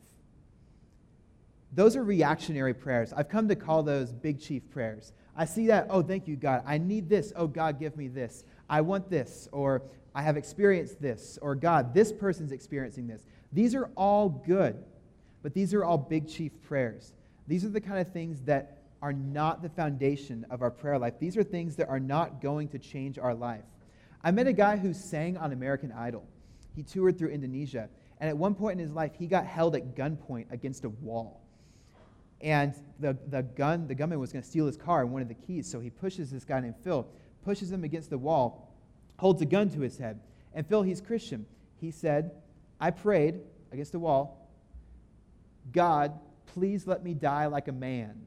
Those 1.73 1.95
are 1.95 2.03
reactionary 2.03 2.73
prayers. 2.73 3.13
I've 3.13 3.29
come 3.29 3.47
to 3.49 3.55
call 3.55 3.83
those 3.83 4.13
big 4.13 4.39
chief 4.39 4.69
prayers. 4.69 5.11
I 5.35 5.45
see 5.45 5.67
that, 5.67 5.87
oh, 5.89 6.01
thank 6.01 6.27
you, 6.27 6.37
God. 6.37 6.63
I 6.65 6.77
need 6.77 7.09
this. 7.09 7.33
Oh, 7.35 7.47
God, 7.47 7.79
give 7.79 7.97
me 7.97 8.07
this. 8.07 8.45
I 8.69 8.81
want 8.81 9.09
this. 9.09 9.49
Or 9.51 9.81
I 10.13 10.21
have 10.21 10.37
experienced 10.37 11.01
this. 11.01 11.37
Or 11.41 11.55
God, 11.55 11.93
this 11.93 12.13
person's 12.13 12.53
experiencing 12.53 13.07
this. 13.07 13.25
These 13.51 13.75
are 13.75 13.89
all 13.97 14.29
good, 14.29 14.81
but 15.43 15.53
these 15.53 15.73
are 15.73 15.83
all 15.83 15.97
big 15.97 16.29
chief 16.29 16.51
prayers. 16.63 17.13
These 17.47 17.65
are 17.65 17.69
the 17.69 17.81
kind 17.81 17.99
of 17.99 18.11
things 18.13 18.41
that 18.41 18.77
are 19.01 19.13
not 19.13 19.61
the 19.61 19.69
foundation 19.69 20.45
of 20.49 20.61
our 20.61 20.71
prayer 20.71 20.97
life. 20.97 21.19
These 21.19 21.37
are 21.37 21.43
things 21.43 21.75
that 21.75 21.89
are 21.89 21.99
not 21.99 22.41
going 22.41 22.69
to 22.69 22.79
change 22.79 23.19
our 23.19 23.33
life. 23.33 23.65
I 24.23 24.31
met 24.31 24.47
a 24.47 24.53
guy 24.53 24.77
who 24.77 24.93
sang 24.93 25.37
on 25.37 25.51
American 25.51 25.91
Idol. 25.91 26.25
He 26.75 26.83
toured 26.83 27.17
through 27.17 27.29
Indonesia, 27.29 27.89
and 28.19 28.29
at 28.29 28.37
one 28.37 28.55
point 28.55 28.79
in 28.79 28.85
his 28.85 28.93
life, 28.93 29.11
he 29.17 29.27
got 29.27 29.45
held 29.45 29.75
at 29.75 29.95
gunpoint 29.95 30.51
against 30.51 30.83
a 30.83 30.89
wall. 30.89 31.41
And 32.41 32.73
the, 32.99 33.17
the 33.27 33.43
gun, 33.43 33.87
the 33.87 33.95
gunman 33.95 34.19
was 34.19 34.31
going 34.31 34.43
to 34.43 34.47
steal 34.47 34.67
his 34.67 34.77
car 34.77 35.01
and 35.01 35.11
one 35.11 35.21
of 35.21 35.27
the 35.27 35.35
keys. 35.35 35.69
So 35.69 35.79
he 35.79 35.89
pushes 35.89 36.31
this 36.31 36.43
guy 36.43 36.59
named 36.59 36.75
Phil, 36.83 37.07
pushes 37.43 37.71
him 37.71 37.83
against 37.83 38.09
the 38.09 38.17
wall, 38.17 38.73
holds 39.17 39.41
a 39.41 39.45
gun 39.45 39.69
to 39.71 39.81
his 39.81 39.97
head. 39.97 40.19
And 40.53 40.65
Phil, 40.67 40.81
he's 40.81 41.01
Christian. 41.01 41.45
He 41.79 41.91
said, 41.91 42.31
I 42.79 42.91
prayed 42.91 43.39
against 43.71 43.91
the 43.91 43.99
wall, 43.99 44.49
God, 45.71 46.13
please 46.47 46.85
let 46.85 47.03
me 47.03 47.13
die 47.13 47.47
like 47.47 47.67
a 47.67 47.71
man. 47.71 48.25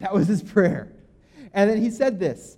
That 0.00 0.12
was 0.12 0.26
his 0.26 0.42
prayer. 0.42 0.92
And 1.52 1.70
then 1.70 1.80
he 1.80 1.90
said 1.90 2.18
this. 2.18 2.56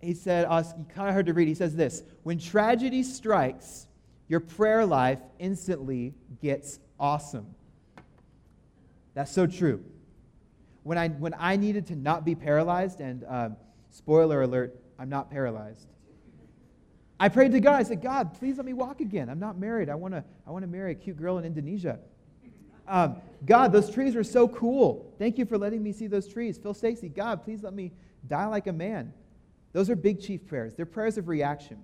He 0.00 0.14
said, 0.14 0.46
uh, 0.48 0.62
kind 0.94 1.08
of 1.08 1.14
hard 1.14 1.26
to 1.26 1.34
read. 1.34 1.48
He 1.48 1.54
says 1.54 1.74
this 1.74 2.02
When 2.22 2.38
tragedy 2.38 3.02
strikes, 3.02 3.86
your 4.28 4.40
prayer 4.40 4.86
life 4.86 5.20
instantly 5.38 6.14
gets 6.40 6.78
awesome. 6.98 7.54
That's 9.14 9.32
so 9.32 9.46
true. 9.46 9.84
When 10.82 10.98
I, 10.98 11.08
when 11.08 11.34
I 11.38 11.56
needed 11.56 11.86
to 11.88 11.96
not 11.96 12.24
be 12.24 12.34
paralyzed, 12.34 13.00
and 13.00 13.24
uh, 13.24 13.48
spoiler 13.90 14.42
alert, 14.42 14.78
I'm 14.98 15.08
not 15.08 15.30
paralyzed. 15.30 15.88
I 17.18 17.28
prayed 17.28 17.52
to 17.52 17.60
God. 17.60 17.74
I 17.74 17.82
said, 17.82 18.02
God, 18.02 18.38
please 18.38 18.58
let 18.58 18.66
me 18.66 18.74
walk 18.74 19.00
again. 19.00 19.28
I'm 19.28 19.38
not 19.38 19.58
married. 19.58 19.88
I 19.88 19.94
want 19.94 20.14
to 20.14 20.22
I 20.46 20.50
wanna 20.50 20.66
marry 20.66 20.92
a 20.92 20.94
cute 20.94 21.16
girl 21.16 21.38
in 21.38 21.44
Indonesia. 21.44 21.98
Um, 22.88 23.16
God, 23.44 23.72
those 23.72 23.90
trees 23.90 24.16
are 24.16 24.24
so 24.24 24.48
cool. 24.48 25.12
Thank 25.18 25.38
you 25.38 25.44
for 25.44 25.58
letting 25.58 25.82
me 25.82 25.92
see 25.92 26.06
those 26.06 26.26
trees. 26.26 26.58
Phil 26.58 26.74
Stacey, 26.74 27.08
God, 27.08 27.44
please 27.44 27.62
let 27.62 27.74
me 27.74 27.92
die 28.28 28.46
like 28.46 28.66
a 28.66 28.72
man. 28.72 29.12
Those 29.72 29.90
are 29.90 29.96
big 29.96 30.20
chief 30.20 30.46
prayers. 30.46 30.74
They're 30.74 30.86
prayers 30.86 31.18
of 31.18 31.28
reaction. 31.28 31.78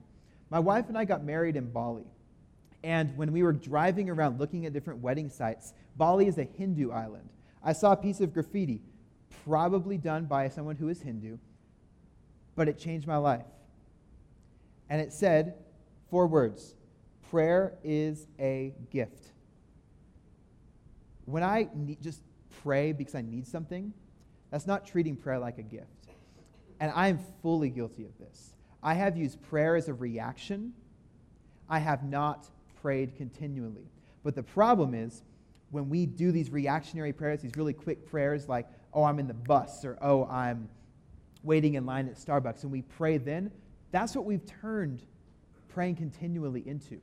My 0.51 0.59
wife 0.59 0.89
and 0.89 0.97
I 0.97 1.05
got 1.05 1.25
married 1.25 1.57
in 1.57 1.71
Bali. 1.71 2.07
And 2.85 3.17
when 3.17 3.33
we 3.33 3.43
were 3.43 3.53
driving 3.53 4.11
around 4.11 4.41
looking 4.41 4.67
at 4.67 4.73
different 4.73 5.01
wedding 5.01 5.29
sites, 5.29 5.73
Bali 5.97 6.27
is 6.27 6.39
a 6.39 6.45
Hindu 6.45 6.91
island. 6.91 7.29
I 7.63 7.73
saw 7.73 7.93
a 7.93 7.97
piece 7.97 8.21
of 8.21 8.35
graffiti, 8.35 8.81
probably 9.45 9.99
done 9.99 10.25
by 10.25 10.49
someone 10.49 10.77
who 10.77 10.89
is 10.89 11.01
Hindu, 11.01 11.39
but 12.57 12.69
it 12.69 12.79
changed 12.79 13.07
my 13.07 13.19
life. 13.19 13.47
And 14.91 15.01
it 15.01 15.13
said 15.13 15.55
four 16.11 16.27
words 16.27 16.75
prayer 17.31 17.73
is 17.83 18.27
a 18.39 18.75
gift. 18.91 19.32
When 21.27 21.43
I 21.43 21.69
need, 21.75 22.03
just 22.03 22.23
pray 22.63 22.93
because 22.93 23.15
I 23.15 23.23
need 23.23 23.47
something, 23.47 23.93
that's 24.51 24.67
not 24.67 24.87
treating 24.87 25.17
prayer 25.17 25.39
like 25.39 25.59
a 25.59 25.63
gift. 25.63 25.87
And 26.81 26.93
I 26.95 27.09
am 27.09 27.19
fully 27.43 27.71
guilty 27.71 28.05
of 28.05 28.17
this. 28.19 28.55
I 28.83 28.95
have 28.95 29.17
used 29.17 29.41
prayer 29.43 29.77
as 29.77 29.89
a 29.89 29.95
reaction. 29.95 30.73
I 31.69 31.79
have 31.79 32.05
not 32.05 32.51
prayed 32.83 33.17
continually. 33.17 33.89
But 34.25 34.35
the 34.35 34.43
problem 34.43 34.95
is 34.95 35.23
when 35.71 35.89
we 35.89 36.07
do 36.07 36.33
these 36.33 36.51
reactionary 36.51 37.13
prayers, 37.13 37.41
these 37.41 37.57
really 37.57 37.73
quick 37.73 38.11
prayers 38.11 38.49
like, 38.49 38.69
oh, 38.93 39.05
I'm 39.05 39.19
in 39.19 39.27
the 39.27 39.35
bus, 39.35 39.85
or 39.85 39.97
oh, 40.03 40.27
I'm 40.27 40.69
waiting 41.43 41.75
in 41.75 41.87
line 41.87 42.09
at 42.09 42.17
Starbucks, 42.17 42.63
and 42.63 42.71
we 42.71 42.83
pray 42.83 43.17
then, 43.17 43.51
that's 43.91 44.15
what 44.15 44.25
we've 44.25 44.45
turned 44.45 45.03
praying 45.69 45.97
continually 45.97 46.63
into. 46.67 47.01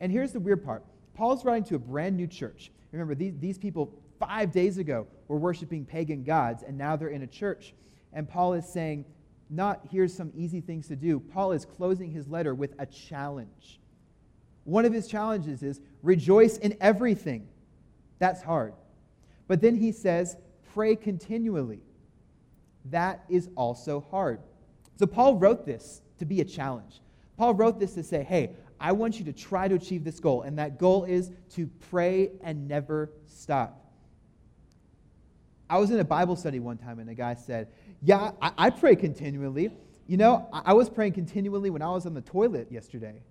And 0.00 0.10
here's 0.10 0.32
the 0.32 0.40
weird 0.40 0.64
part 0.64 0.84
Paul's 1.14 1.44
writing 1.44 1.64
to 1.64 1.76
a 1.76 1.78
brand 1.78 2.16
new 2.16 2.26
church. 2.26 2.70
Remember, 2.92 3.14
these, 3.14 3.34
these 3.38 3.58
people 3.58 3.92
five 4.18 4.52
days 4.52 4.78
ago 4.78 5.06
were 5.28 5.38
worshiping 5.38 5.84
pagan 5.84 6.22
gods, 6.22 6.62
and 6.62 6.76
now 6.76 6.96
they're 6.96 7.08
in 7.08 7.22
a 7.22 7.26
church. 7.26 7.74
And 8.12 8.28
Paul 8.28 8.54
is 8.54 8.66
saying, 8.66 9.04
not 9.50 9.80
here's 9.90 10.14
some 10.14 10.32
easy 10.34 10.60
things 10.60 10.88
to 10.88 10.96
do. 10.96 11.20
Paul 11.20 11.52
is 11.52 11.64
closing 11.64 12.10
his 12.10 12.28
letter 12.28 12.54
with 12.54 12.74
a 12.78 12.86
challenge. 12.86 13.80
One 14.64 14.84
of 14.84 14.92
his 14.92 15.06
challenges 15.06 15.62
is 15.62 15.80
rejoice 16.02 16.56
in 16.58 16.76
everything. 16.80 17.46
That's 18.18 18.42
hard. 18.42 18.74
But 19.46 19.60
then 19.60 19.76
he 19.76 19.92
says, 19.92 20.36
pray 20.72 20.96
continually. 20.96 21.80
That 22.86 23.24
is 23.28 23.50
also 23.56 24.06
hard. 24.10 24.40
So 24.96 25.06
Paul 25.06 25.36
wrote 25.36 25.66
this 25.66 26.02
to 26.18 26.24
be 26.24 26.40
a 26.40 26.44
challenge. 26.44 27.00
Paul 27.36 27.54
wrote 27.54 27.78
this 27.78 27.94
to 27.94 28.02
say, 28.02 28.22
hey, 28.22 28.50
I 28.80 28.92
want 28.92 29.18
you 29.18 29.24
to 29.26 29.32
try 29.32 29.68
to 29.68 29.74
achieve 29.74 30.04
this 30.04 30.20
goal, 30.20 30.42
and 30.42 30.58
that 30.58 30.78
goal 30.78 31.04
is 31.04 31.30
to 31.54 31.66
pray 31.90 32.30
and 32.42 32.68
never 32.68 33.10
stop. 33.26 33.84
I 35.68 35.78
was 35.78 35.90
in 35.90 35.98
a 35.98 36.04
Bible 36.04 36.36
study 36.36 36.60
one 36.60 36.76
time, 36.76 36.98
and 36.98 37.08
a 37.08 37.14
guy 37.14 37.34
said, 37.34 37.68
Yeah, 38.02 38.32
I, 38.40 38.52
I 38.58 38.70
pray 38.70 38.96
continually. 38.96 39.70
You 40.06 40.16
know, 40.18 40.48
I, 40.52 40.62
I, 40.66 40.72
was 40.74 40.90
praying 40.90 41.12
continually 41.12 41.70
when 41.70 41.80
I 41.80 41.88
was 41.88 42.04
on 42.04 42.12
the 42.12 42.20
toilet 42.20 42.70
yesterday. 42.70 43.22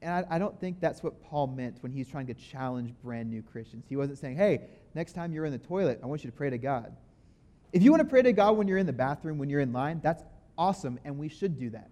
And 0.00 0.10
I, 0.12 0.36
I 0.36 0.38
don't 0.38 0.58
think 0.58 0.80
that's 0.80 1.02
what 1.02 1.22
Paul 1.22 1.48
meant 1.48 1.76
when 1.82 1.92
he's 1.92 2.08
trying 2.08 2.26
to 2.28 2.34
challenge 2.34 2.94
brand 3.04 3.30
new 3.30 3.42
Christians. 3.42 3.84
He 3.86 3.96
wasn't 3.96 4.18
saying, 4.18 4.36
Hey, 4.36 4.62
next 4.94 5.12
time 5.12 5.32
you're 5.32 5.44
in 5.44 5.52
the 5.52 5.58
toilet, 5.58 6.00
I 6.02 6.06
want 6.06 6.24
you 6.24 6.30
to 6.30 6.36
pray 6.36 6.48
to 6.48 6.58
God. 6.58 6.96
If 7.72 7.82
you 7.82 7.90
want 7.90 8.00
to 8.00 8.08
pray 8.08 8.22
to 8.22 8.32
God 8.32 8.56
when 8.56 8.66
you're 8.66 8.78
in 8.78 8.86
the 8.86 8.92
bathroom, 8.92 9.38
when 9.38 9.50
you're 9.50 9.60
in 9.60 9.72
line, 9.72 10.00
that's 10.02 10.24
awesome, 10.56 10.98
and 11.04 11.18
we 11.18 11.28
should 11.28 11.58
do 11.58 11.70
that. 11.70 11.90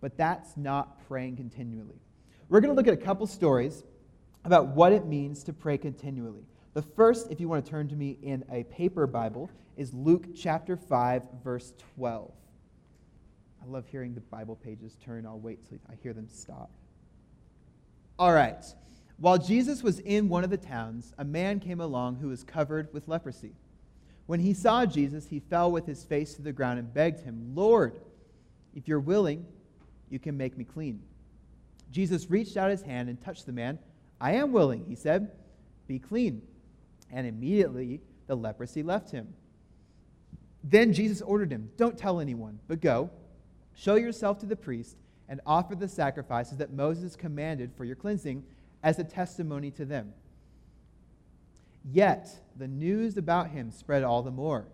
But 0.00 0.16
that's 0.16 0.56
not 0.56 1.06
praying 1.06 1.36
continually. 1.36 2.00
We're 2.48 2.60
going 2.60 2.70
to 2.70 2.76
look 2.76 2.88
at 2.88 2.94
a 2.94 3.04
couple 3.04 3.26
stories 3.26 3.84
about 4.44 4.68
what 4.68 4.92
it 4.92 5.06
means 5.06 5.44
to 5.44 5.52
pray 5.52 5.78
continually. 5.78 6.44
The 6.72 6.82
first, 6.82 7.30
if 7.30 7.40
you 7.40 7.48
want 7.48 7.64
to 7.64 7.70
turn 7.70 7.88
to 7.88 7.96
me 7.96 8.18
in 8.22 8.44
a 8.50 8.64
paper 8.64 9.06
Bible, 9.06 9.50
is 9.76 9.92
Luke 9.92 10.28
chapter 10.34 10.76
5, 10.76 11.22
verse 11.42 11.72
12. 11.96 12.32
I 13.62 13.66
love 13.66 13.86
hearing 13.86 14.14
the 14.14 14.20
Bible 14.20 14.56
pages 14.56 14.96
turn. 15.04 15.26
I'll 15.26 15.38
wait 15.38 15.68
till 15.68 15.78
I 15.90 15.94
hear 16.02 16.12
them 16.12 16.28
stop. 16.28 16.70
All 18.18 18.32
right. 18.32 18.64
While 19.18 19.38
Jesus 19.38 19.82
was 19.82 19.98
in 20.00 20.28
one 20.28 20.44
of 20.44 20.50
the 20.50 20.56
towns, 20.56 21.12
a 21.18 21.24
man 21.24 21.60
came 21.60 21.80
along 21.80 22.16
who 22.16 22.28
was 22.28 22.42
covered 22.42 22.92
with 22.94 23.06
leprosy. 23.06 23.52
When 24.26 24.40
he 24.40 24.54
saw 24.54 24.86
Jesus, 24.86 25.26
he 25.26 25.40
fell 25.40 25.70
with 25.70 25.86
his 25.86 26.04
face 26.04 26.34
to 26.34 26.42
the 26.42 26.52
ground 26.52 26.78
and 26.78 26.92
begged 26.92 27.20
him, 27.20 27.52
Lord, 27.54 28.00
if 28.74 28.88
you're 28.88 29.00
willing, 29.00 29.44
you 30.10 30.18
can 30.18 30.36
make 30.36 30.58
me 30.58 30.64
clean. 30.64 31.00
Jesus 31.90 32.30
reached 32.30 32.56
out 32.56 32.70
his 32.70 32.82
hand 32.82 33.08
and 33.08 33.20
touched 33.20 33.46
the 33.46 33.52
man. 33.52 33.78
I 34.20 34.32
am 34.32 34.52
willing, 34.52 34.84
he 34.86 34.94
said. 34.94 35.30
Be 35.86 35.98
clean 35.98 36.42
and 37.12 37.26
immediately 37.26 38.00
the 38.26 38.36
leprosy 38.36 38.82
left 38.82 39.10
him. 39.10 39.34
Then 40.62 40.92
Jesus 40.92 41.22
ordered 41.22 41.50
him, 41.50 41.70
Don't 41.76 41.98
tell 41.98 42.20
anyone, 42.20 42.60
but 42.68 42.80
go, 42.80 43.10
show 43.74 43.94
yourself 43.94 44.38
to 44.40 44.46
the 44.46 44.56
priest, 44.56 44.96
and 45.28 45.40
offer 45.46 45.74
the 45.74 45.88
sacrifices 45.88 46.58
that 46.58 46.72
Moses 46.72 47.16
commanded 47.16 47.72
for 47.76 47.84
your 47.84 47.96
cleansing 47.96 48.44
as 48.82 48.98
a 48.98 49.04
testimony 49.04 49.70
to 49.72 49.84
them. 49.84 50.12
Yet 51.84 52.28
the 52.56 52.68
news 52.68 53.16
about 53.16 53.50
him 53.50 53.70
spread 53.70 54.02
all 54.02 54.22
the 54.22 54.30
more, 54.30 54.66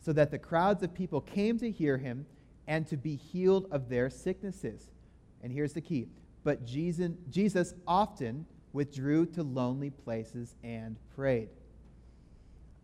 so 0.00 0.12
that 0.12 0.30
the 0.30 0.38
crowds 0.38 0.82
of 0.82 0.94
people 0.94 1.20
came 1.20 1.58
to 1.58 1.70
hear 1.70 1.96
him 1.96 2.26
and 2.66 2.86
to 2.88 2.96
be 2.96 3.16
healed 3.16 3.66
of 3.70 3.88
their 3.88 4.10
sicknesses. 4.10 4.88
And 5.42 5.52
here's 5.52 5.72
the 5.72 5.80
key. 5.80 6.08
But 6.42 6.64
Jesus, 6.64 7.74
often 7.86 8.46
withdrew 8.72 9.26
to 9.26 9.42
lonely 9.42 9.90
places 9.90 10.54
and 10.62 10.96
prayed. 11.14 11.48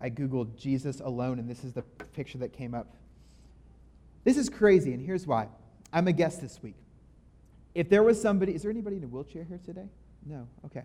I 0.00 0.08
Googled 0.08 0.56
Jesus 0.56 1.00
alone, 1.00 1.38
and 1.38 1.48
this 1.48 1.62
is 1.64 1.74
the 1.74 1.82
picture 1.82 2.38
that 2.38 2.52
came 2.52 2.74
up. 2.74 2.94
This 4.24 4.36
is 4.38 4.48
crazy, 4.48 4.92
and 4.92 5.04
here's 5.04 5.26
why. 5.26 5.48
I'm 5.92 6.08
a 6.08 6.12
guest 6.12 6.40
this 6.40 6.62
week. 6.62 6.76
If 7.74 7.88
there 7.88 8.02
was 8.02 8.20
somebody, 8.20 8.54
is 8.54 8.62
there 8.62 8.70
anybody 8.70 8.96
in 8.96 9.04
a 9.04 9.08
wheelchair 9.08 9.44
here 9.44 9.60
today? 9.64 9.88
No? 10.24 10.48
Okay. 10.66 10.84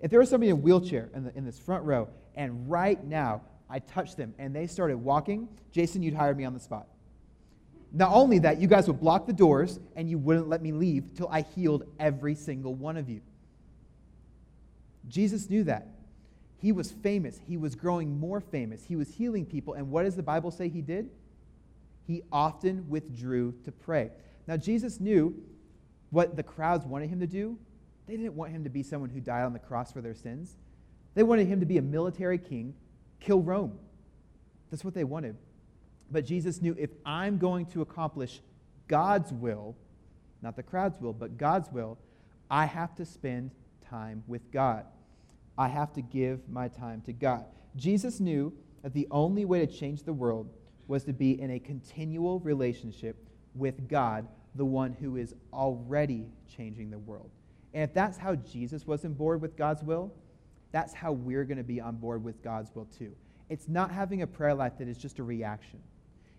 If 0.00 0.10
there 0.10 0.20
was 0.20 0.28
somebody 0.28 0.50
in 0.50 0.56
a 0.56 0.60
wheelchair 0.60 1.08
in, 1.14 1.24
the, 1.24 1.36
in 1.36 1.44
this 1.44 1.58
front 1.58 1.84
row, 1.84 2.08
and 2.34 2.68
right 2.70 3.02
now 3.04 3.42
I 3.70 3.78
touched 3.78 4.16
them 4.16 4.34
and 4.38 4.54
they 4.54 4.66
started 4.66 4.98
walking, 4.98 5.48
Jason, 5.72 6.02
you'd 6.02 6.14
hire 6.14 6.34
me 6.34 6.44
on 6.44 6.54
the 6.54 6.60
spot. 6.60 6.86
Not 7.96 8.12
only 8.12 8.40
that, 8.40 8.60
you 8.60 8.68
guys 8.68 8.86
would 8.88 9.00
block 9.00 9.26
the 9.26 9.32
doors 9.32 9.80
and 9.96 10.10
you 10.10 10.18
wouldn't 10.18 10.50
let 10.50 10.60
me 10.60 10.70
leave 10.70 11.14
till 11.14 11.28
I 11.30 11.40
healed 11.40 11.84
every 11.98 12.34
single 12.34 12.74
one 12.74 12.98
of 12.98 13.08
you. 13.08 13.22
Jesus 15.08 15.48
knew 15.48 15.64
that. 15.64 15.88
He 16.60 16.72
was 16.72 16.92
famous. 16.92 17.40
He 17.48 17.56
was 17.56 17.74
growing 17.74 18.20
more 18.20 18.42
famous. 18.42 18.84
He 18.84 18.96
was 18.96 19.08
healing 19.08 19.46
people. 19.46 19.72
And 19.72 19.90
what 19.90 20.02
does 20.02 20.14
the 20.14 20.22
Bible 20.22 20.50
say 20.50 20.68
he 20.68 20.82
did? 20.82 21.08
He 22.06 22.22
often 22.30 22.86
withdrew 22.90 23.54
to 23.64 23.72
pray. 23.72 24.10
Now, 24.46 24.58
Jesus 24.58 25.00
knew 25.00 25.34
what 26.10 26.36
the 26.36 26.42
crowds 26.42 26.84
wanted 26.84 27.08
him 27.08 27.20
to 27.20 27.26
do. 27.26 27.58
They 28.06 28.18
didn't 28.18 28.34
want 28.34 28.52
him 28.52 28.62
to 28.64 28.70
be 28.70 28.82
someone 28.82 29.08
who 29.08 29.20
died 29.20 29.44
on 29.44 29.54
the 29.54 29.58
cross 29.58 29.90
for 29.90 30.02
their 30.02 30.14
sins. 30.14 30.54
They 31.14 31.22
wanted 31.22 31.46
him 31.46 31.60
to 31.60 31.66
be 31.66 31.78
a 31.78 31.82
military 31.82 32.36
king, 32.36 32.74
kill 33.20 33.40
Rome. 33.40 33.78
That's 34.70 34.84
what 34.84 34.92
they 34.92 35.04
wanted. 35.04 35.36
But 36.10 36.24
Jesus 36.24 36.62
knew 36.62 36.74
if 36.78 36.90
I'm 37.04 37.38
going 37.38 37.66
to 37.66 37.82
accomplish 37.82 38.40
God's 38.88 39.32
will, 39.32 39.76
not 40.42 40.56
the 40.56 40.62
crowd's 40.62 41.00
will, 41.00 41.12
but 41.12 41.36
God's 41.36 41.70
will, 41.72 41.98
I 42.50 42.66
have 42.66 42.94
to 42.96 43.04
spend 43.04 43.50
time 43.88 44.22
with 44.26 44.50
God. 44.52 44.84
I 45.58 45.68
have 45.68 45.92
to 45.94 46.02
give 46.02 46.48
my 46.48 46.68
time 46.68 47.00
to 47.02 47.12
God. 47.12 47.44
Jesus 47.76 48.20
knew 48.20 48.52
that 48.82 48.94
the 48.94 49.08
only 49.10 49.44
way 49.44 49.64
to 49.64 49.66
change 49.66 50.02
the 50.02 50.12
world 50.12 50.48
was 50.86 51.04
to 51.04 51.12
be 51.12 51.40
in 51.40 51.50
a 51.50 51.58
continual 51.58 52.40
relationship 52.40 53.16
with 53.54 53.88
God, 53.88 54.28
the 54.54 54.64
one 54.64 54.92
who 54.92 55.16
is 55.16 55.34
already 55.52 56.26
changing 56.56 56.90
the 56.90 56.98
world. 56.98 57.30
And 57.74 57.82
if 57.82 57.92
that's 57.92 58.16
how 58.16 58.36
Jesus 58.36 58.86
was 58.86 59.04
on 59.04 59.14
board 59.14 59.40
with 59.42 59.56
God's 59.56 59.82
will, 59.82 60.12
that's 60.72 60.94
how 60.94 61.12
we're 61.12 61.44
going 61.44 61.58
to 61.58 61.64
be 61.64 61.80
on 61.80 61.96
board 61.96 62.22
with 62.22 62.42
God's 62.42 62.74
will 62.74 62.86
too. 62.86 63.12
It's 63.48 63.68
not 63.68 63.90
having 63.90 64.22
a 64.22 64.26
prayer 64.26 64.54
life 64.54 64.78
that 64.78 64.88
is 64.88 64.98
just 64.98 65.18
a 65.18 65.22
reaction. 65.22 65.80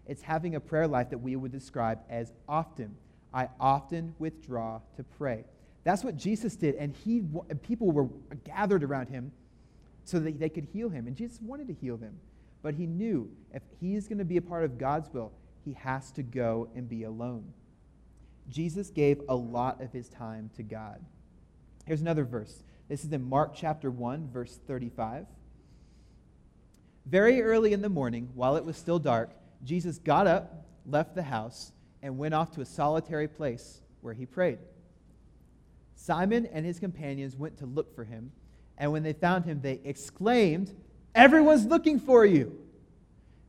It's 0.07 0.21
having 0.21 0.55
a 0.55 0.59
prayer 0.59 0.87
life 0.87 1.09
that 1.09 1.17
we 1.19 1.35
would 1.35 1.51
describe 1.51 1.99
as 2.09 2.31
often. 2.47 2.95
I 3.33 3.49
often 3.59 4.15
withdraw 4.19 4.81
to 4.95 5.03
pray. 5.03 5.43
That's 5.83 6.03
what 6.03 6.17
Jesus 6.17 6.55
did, 6.55 6.75
and 6.75 6.93
he, 6.93 7.23
people 7.61 7.91
were 7.91 8.07
gathered 8.45 8.83
around 8.83 9.07
him 9.07 9.31
so 10.03 10.19
that 10.19 10.39
they 10.39 10.49
could 10.49 10.67
heal 10.73 10.89
him. 10.89 11.07
And 11.07 11.15
Jesus 11.15 11.39
wanted 11.41 11.67
to 11.67 11.73
heal 11.73 11.97
them. 11.97 12.17
But 12.61 12.73
he 12.73 12.85
knew 12.85 13.29
if 13.53 13.61
he's 13.79 14.07
going 14.07 14.17
to 14.17 14.25
be 14.25 14.37
a 14.37 14.41
part 14.41 14.63
of 14.63 14.77
God's 14.77 15.13
will, 15.13 15.31
he 15.63 15.73
has 15.73 16.11
to 16.11 16.23
go 16.23 16.69
and 16.75 16.89
be 16.89 17.03
alone. 17.03 17.53
Jesus 18.49 18.89
gave 18.89 19.21
a 19.27 19.35
lot 19.35 19.81
of 19.81 19.91
his 19.91 20.09
time 20.09 20.49
to 20.55 20.63
God. 20.63 21.03
Here's 21.85 22.01
another 22.01 22.23
verse 22.25 22.63
This 22.87 23.03
is 23.03 23.11
in 23.11 23.23
Mark 23.27 23.53
chapter 23.53 23.91
1, 23.91 24.29
verse 24.31 24.59
35. 24.67 25.25
Very 27.05 27.41
early 27.41 27.71
in 27.71 27.81
the 27.81 27.89
morning, 27.89 28.29
while 28.33 28.57
it 28.57 28.65
was 28.65 28.75
still 28.75 28.99
dark, 28.99 29.31
Jesus 29.63 29.97
got 29.97 30.27
up, 30.27 30.65
left 30.85 31.15
the 31.15 31.23
house, 31.23 31.71
and 32.01 32.17
went 32.17 32.33
off 32.33 32.51
to 32.51 32.61
a 32.61 32.65
solitary 32.65 33.27
place 33.27 33.81
where 34.01 34.13
he 34.13 34.25
prayed. 34.25 34.59
Simon 35.95 36.45
and 36.47 36.65
his 36.65 36.79
companions 36.79 37.35
went 37.35 37.57
to 37.57 37.65
look 37.65 37.95
for 37.95 38.03
him, 38.03 38.31
and 38.77 38.91
when 38.91 39.03
they 39.03 39.13
found 39.13 39.45
him, 39.45 39.61
they 39.61 39.79
exclaimed, 39.83 40.73
Everyone's 41.15 41.65
looking 41.65 41.99
for 41.99 42.25
you. 42.25 42.57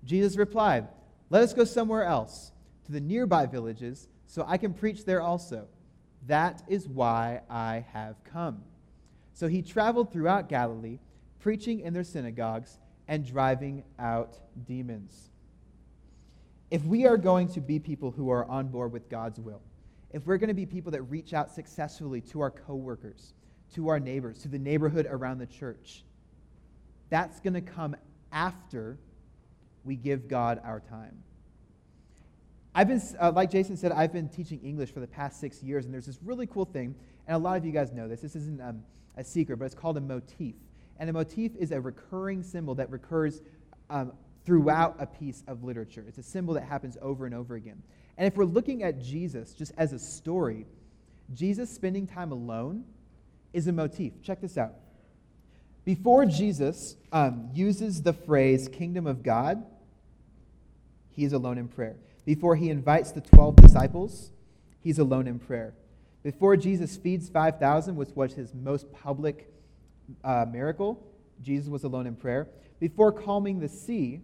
Jesus 0.05 0.37
replied, 0.37 0.89
Let 1.29 1.43
us 1.43 1.53
go 1.53 1.65
somewhere 1.65 2.05
else, 2.05 2.53
to 2.87 2.93
the 2.93 3.01
nearby 3.01 3.47
villages, 3.47 4.09
so 4.27 4.45
I 4.47 4.57
can 4.57 4.73
preach 4.73 5.05
there 5.05 5.21
also. 5.21 5.67
That 6.27 6.63
is 6.67 6.89
why 6.89 7.43
I 7.49 7.85
have 7.93 8.17
come. 8.25 8.63
So 9.35 9.47
he 9.47 9.63
traveled 9.63 10.13
throughout 10.13 10.49
Galilee, 10.49 10.99
preaching 11.39 11.81
in 11.81 11.93
their 11.93 12.05
synagogues 12.05 12.79
and 13.07 13.25
driving 13.25 13.85
out 13.99 14.39
demons. 14.67 15.31
If 16.71 16.85
we 16.85 17.07
are 17.07 17.17
going 17.17 17.49
to 17.49 17.61
be 17.61 17.79
people 17.79 18.11
who 18.11 18.31
are 18.31 18.45
on 18.45 18.69
board 18.69 18.93
with 18.93 19.09
God's 19.09 19.41
will, 19.41 19.63
if 20.13 20.27
we're 20.27 20.37
going 20.37 20.49
to 20.49 20.55
be 20.55 20.67
people 20.67 20.93
that 20.93 21.03
reach 21.03 21.33
out 21.33 21.51
successfully 21.51 22.21
to 22.23 22.41
our 22.41 22.51
coworkers, 22.51 23.35
to 23.75 23.89
our 23.89 24.01
neighbors, 24.01 24.39
to 24.41 24.49
the 24.49 24.59
neighborhood 24.59 25.07
around 25.09 25.39
the 25.39 25.47
church, 25.47 26.05
that's 27.11 27.41
going 27.41 27.55
to 27.55 27.61
come 27.61 27.97
after 28.33 28.99
we 29.85 29.97
give 29.97 30.29
God 30.29 30.61
our 30.65 30.81
time. 30.81 31.23
I've 32.75 32.89
been, 32.89 33.03
uh, 33.19 33.33
like 33.35 33.51
Jason 33.51 33.77
said, 33.77 33.93
I've 33.93 34.13
been 34.13 34.29
teaching 34.29 34.61
English 34.63 34.93
for 34.93 35.01
the 35.01 35.07
past 35.07 35.41
six 35.41 35.63
years, 35.63 35.85
and 35.85 35.93
there's 35.93 36.07
this 36.07 36.19
really 36.23 36.47
cool 36.47 36.67
thing, 36.67 36.95
and 37.27 37.35
a 37.35 37.39
lot 37.39 37.57
of 37.57 37.65
you 37.65 37.73
guys 37.73 37.93
know 37.93 38.09
this. 38.09 38.21
This 38.21 38.37
isn't 38.37 38.61
um, 38.61 38.83
a 39.17 39.25
secret, 39.25 39.59
but 39.59 39.65
it's 39.65 39.75
called 39.75 39.97
a 39.97 40.01
motif. 40.01 40.55
And 40.99 41.09
a 41.09 41.13
motif 41.13 41.57
is 41.57 41.73
a 41.73 41.81
recurring 41.81 42.43
symbol 42.43 42.75
that 42.77 42.91
recurs 42.91 43.41
um, 43.91 44.13
throughout 44.49 44.97
a 44.99 45.05
piece 45.05 45.45
of 45.47 45.63
literature. 45.63 46.03
It's 46.09 46.17
a 46.17 46.23
symbol 46.23 46.55
that 46.55 46.63
happens 46.63 46.97
over 47.03 47.27
and 47.27 47.35
over 47.35 47.55
again. 47.55 47.83
And 48.17 48.27
if 48.27 48.35
we're 48.35 48.47
looking 48.47 48.83
at 48.83 48.99
Jesus 48.99 49.53
just 49.53 49.73
as 49.77 49.93
a 49.93 49.99
story, 49.99 50.65
Jesus 51.35 51.69
spending 51.69 52.07
time 52.07 52.33
alone 52.33 52.85
is 53.53 53.67
a 53.67 53.73
motif. 53.73 54.15
Check 54.23 54.41
this 54.41 54.57
out. 54.57 54.73
Before 55.85 56.25
Jesus 56.25 56.97
um, 57.13 57.51
uses 57.53 58.01
the 58.01 58.15
phrase 58.15 58.69
kingdom 58.69 59.07
of 59.07 59.23
God, 59.23 59.63
he 61.11 61.25
is 61.25 61.35
alone 61.35 61.59
in 61.59 61.69
prayer. 61.69 61.97
Before 62.25 62.57
he 62.57 62.71
invites 62.71 63.13
the 63.13 63.21
12 63.21 63.57
disciples, 63.57 64.31
he's 64.81 64.99
alone 64.99 65.27
in 65.27 65.39
prayer. 65.39 65.75
Before 66.23 66.57
Jesus 66.57 66.97
feeds 66.97 67.29
5,000, 67.29 67.97
which 67.97 68.09
was 68.15 68.33
his 68.33 68.55
most 68.55 68.91
public 68.95 69.53
uh, 70.25 70.47
miracle, 70.51 71.07
Jesus 71.43 71.69
was 71.69 71.85
alone 71.85 72.07
in 72.07 72.17
prayer. 72.17 72.49
Before 72.81 73.13
calming 73.13 73.61
the 73.61 73.69
sea, 73.69 74.23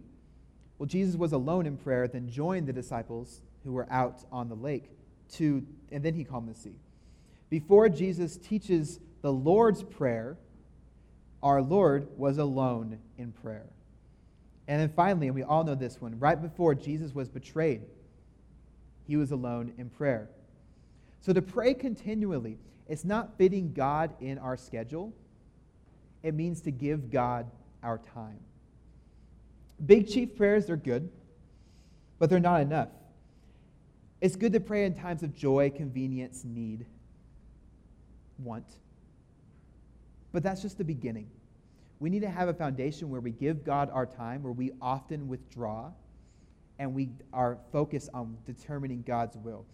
well, 0.77 0.87
Jesus 0.87 1.15
was 1.15 1.31
alone 1.31 1.65
in 1.65 1.77
prayer, 1.77 2.07
then 2.07 2.29
joined 2.29 2.67
the 2.67 2.73
disciples 2.73 3.41
who 3.63 3.71
were 3.71 3.87
out 3.89 4.23
on 4.31 4.49
the 4.49 4.55
lake 4.55 4.89
to, 5.33 5.65
and 5.91 6.03
then 6.03 6.13
he 6.13 6.23
calmed 6.23 6.49
the 6.49 6.55
sea. 6.55 6.75
Before 7.49 7.87
Jesus 7.89 8.37
teaches 8.37 8.99
the 9.21 9.31
Lord's 9.31 9.83
Prayer, 9.83 10.37
our 11.41 11.61
Lord 11.61 12.07
was 12.17 12.37
alone 12.37 12.99
in 13.17 13.31
prayer. 13.31 13.67
And 14.67 14.81
then 14.81 14.89
finally, 14.89 15.27
and 15.27 15.35
we 15.35 15.43
all 15.43 15.63
know 15.63 15.75
this 15.75 16.01
one, 16.01 16.19
right 16.19 16.41
before 16.41 16.73
Jesus 16.73 17.13
was 17.13 17.29
betrayed, 17.29 17.81
he 19.07 19.15
was 19.15 19.31
alone 19.31 19.73
in 19.77 19.89
prayer. 19.89 20.27
So 21.21 21.33
to 21.33 21.41
pray 21.41 21.73
continually, 21.73 22.57
it's 22.87 23.05
not 23.05 23.37
fitting 23.37 23.73
God 23.73 24.13
in 24.19 24.37
our 24.37 24.57
schedule, 24.57 25.13
it 26.23 26.33
means 26.33 26.61
to 26.61 26.71
give 26.71 27.11
God 27.11 27.49
our 27.83 27.99
time. 28.13 28.39
Big 29.83 30.07
chief 30.07 30.35
prayers, 30.35 30.67
they're 30.67 30.77
good, 30.77 31.09
but 32.19 32.29
they're 32.29 32.39
not 32.39 32.61
enough. 32.61 32.89
It's 34.21 34.35
good 34.35 34.53
to 34.53 34.59
pray 34.59 34.85
in 34.85 34.93
times 34.95 35.23
of 35.23 35.35
joy, 35.35 35.71
convenience, 35.75 36.43
need, 36.45 36.85
want. 38.39 38.65
But 40.31 40.43
that's 40.43 40.61
just 40.61 40.77
the 40.77 40.83
beginning. 40.83 41.29
We 41.99 42.09
need 42.09 42.21
to 42.21 42.29
have 42.29 42.47
a 42.47 42.53
foundation 42.53 43.09
where 43.09 43.21
we 43.21 43.31
give 43.31 43.63
God 43.63 43.89
our 43.91 44.05
time, 44.05 44.43
where 44.43 44.51
we 44.51 44.71
often 44.81 45.27
withdraw, 45.27 45.91
and 46.79 46.93
we 46.93 47.09
are 47.31 47.57
focused 47.71 48.09
on 48.13 48.37
determining 48.45 49.03
God's 49.03 49.37
will. 49.37 49.65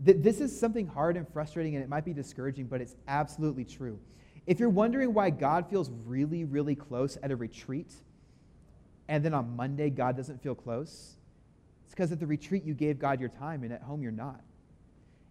This 0.00 0.40
is 0.40 0.58
something 0.58 0.86
hard 0.86 1.16
and 1.16 1.26
frustrating, 1.32 1.76
and 1.76 1.82
it 1.82 1.88
might 1.88 2.04
be 2.04 2.12
discouraging, 2.12 2.66
but 2.66 2.80
it's 2.80 2.96
absolutely 3.06 3.64
true. 3.64 3.98
If 4.46 4.58
you're 4.60 4.68
wondering 4.68 5.14
why 5.14 5.30
God 5.30 5.70
feels 5.70 5.90
really, 6.04 6.44
really 6.44 6.74
close 6.74 7.16
at 7.22 7.30
a 7.30 7.36
retreat, 7.36 7.92
and 9.08 9.24
then 9.24 9.34
on 9.34 9.56
Monday 9.56 9.90
God 9.90 10.16
doesn't 10.16 10.42
feel 10.42 10.54
close, 10.54 11.16
it's 11.84 11.94
because 11.94 12.12
at 12.12 12.20
the 12.20 12.26
retreat 12.26 12.64
you 12.64 12.74
gave 12.74 12.98
God 12.98 13.20
your 13.20 13.28
time, 13.28 13.62
and 13.62 13.72
at 13.72 13.82
home 13.82 14.02
you're 14.02 14.12
not. 14.12 14.40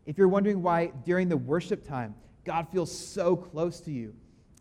If 0.06 0.18
you're 0.18 0.28
wondering 0.28 0.62
why 0.62 0.92
during 1.06 1.30
the 1.30 1.38
worship 1.38 1.88
time 1.88 2.16
God 2.46 2.68
feels 2.72 2.96
so 2.96 3.36
close 3.36 3.80
to 3.82 3.92
you, 3.92 4.14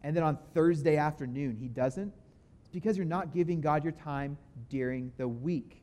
and 0.02 0.16
then 0.16 0.22
on 0.22 0.38
Thursday 0.54 0.96
afternoon 0.96 1.56
he 1.60 1.68
doesn't, 1.68 2.12
it's 2.60 2.70
because 2.70 2.96
you're 2.96 3.06
not 3.06 3.34
giving 3.34 3.60
God 3.60 3.84
your 3.84 3.92
time 3.92 4.38
during 4.68 5.12
the 5.16 5.28
week. 5.28 5.82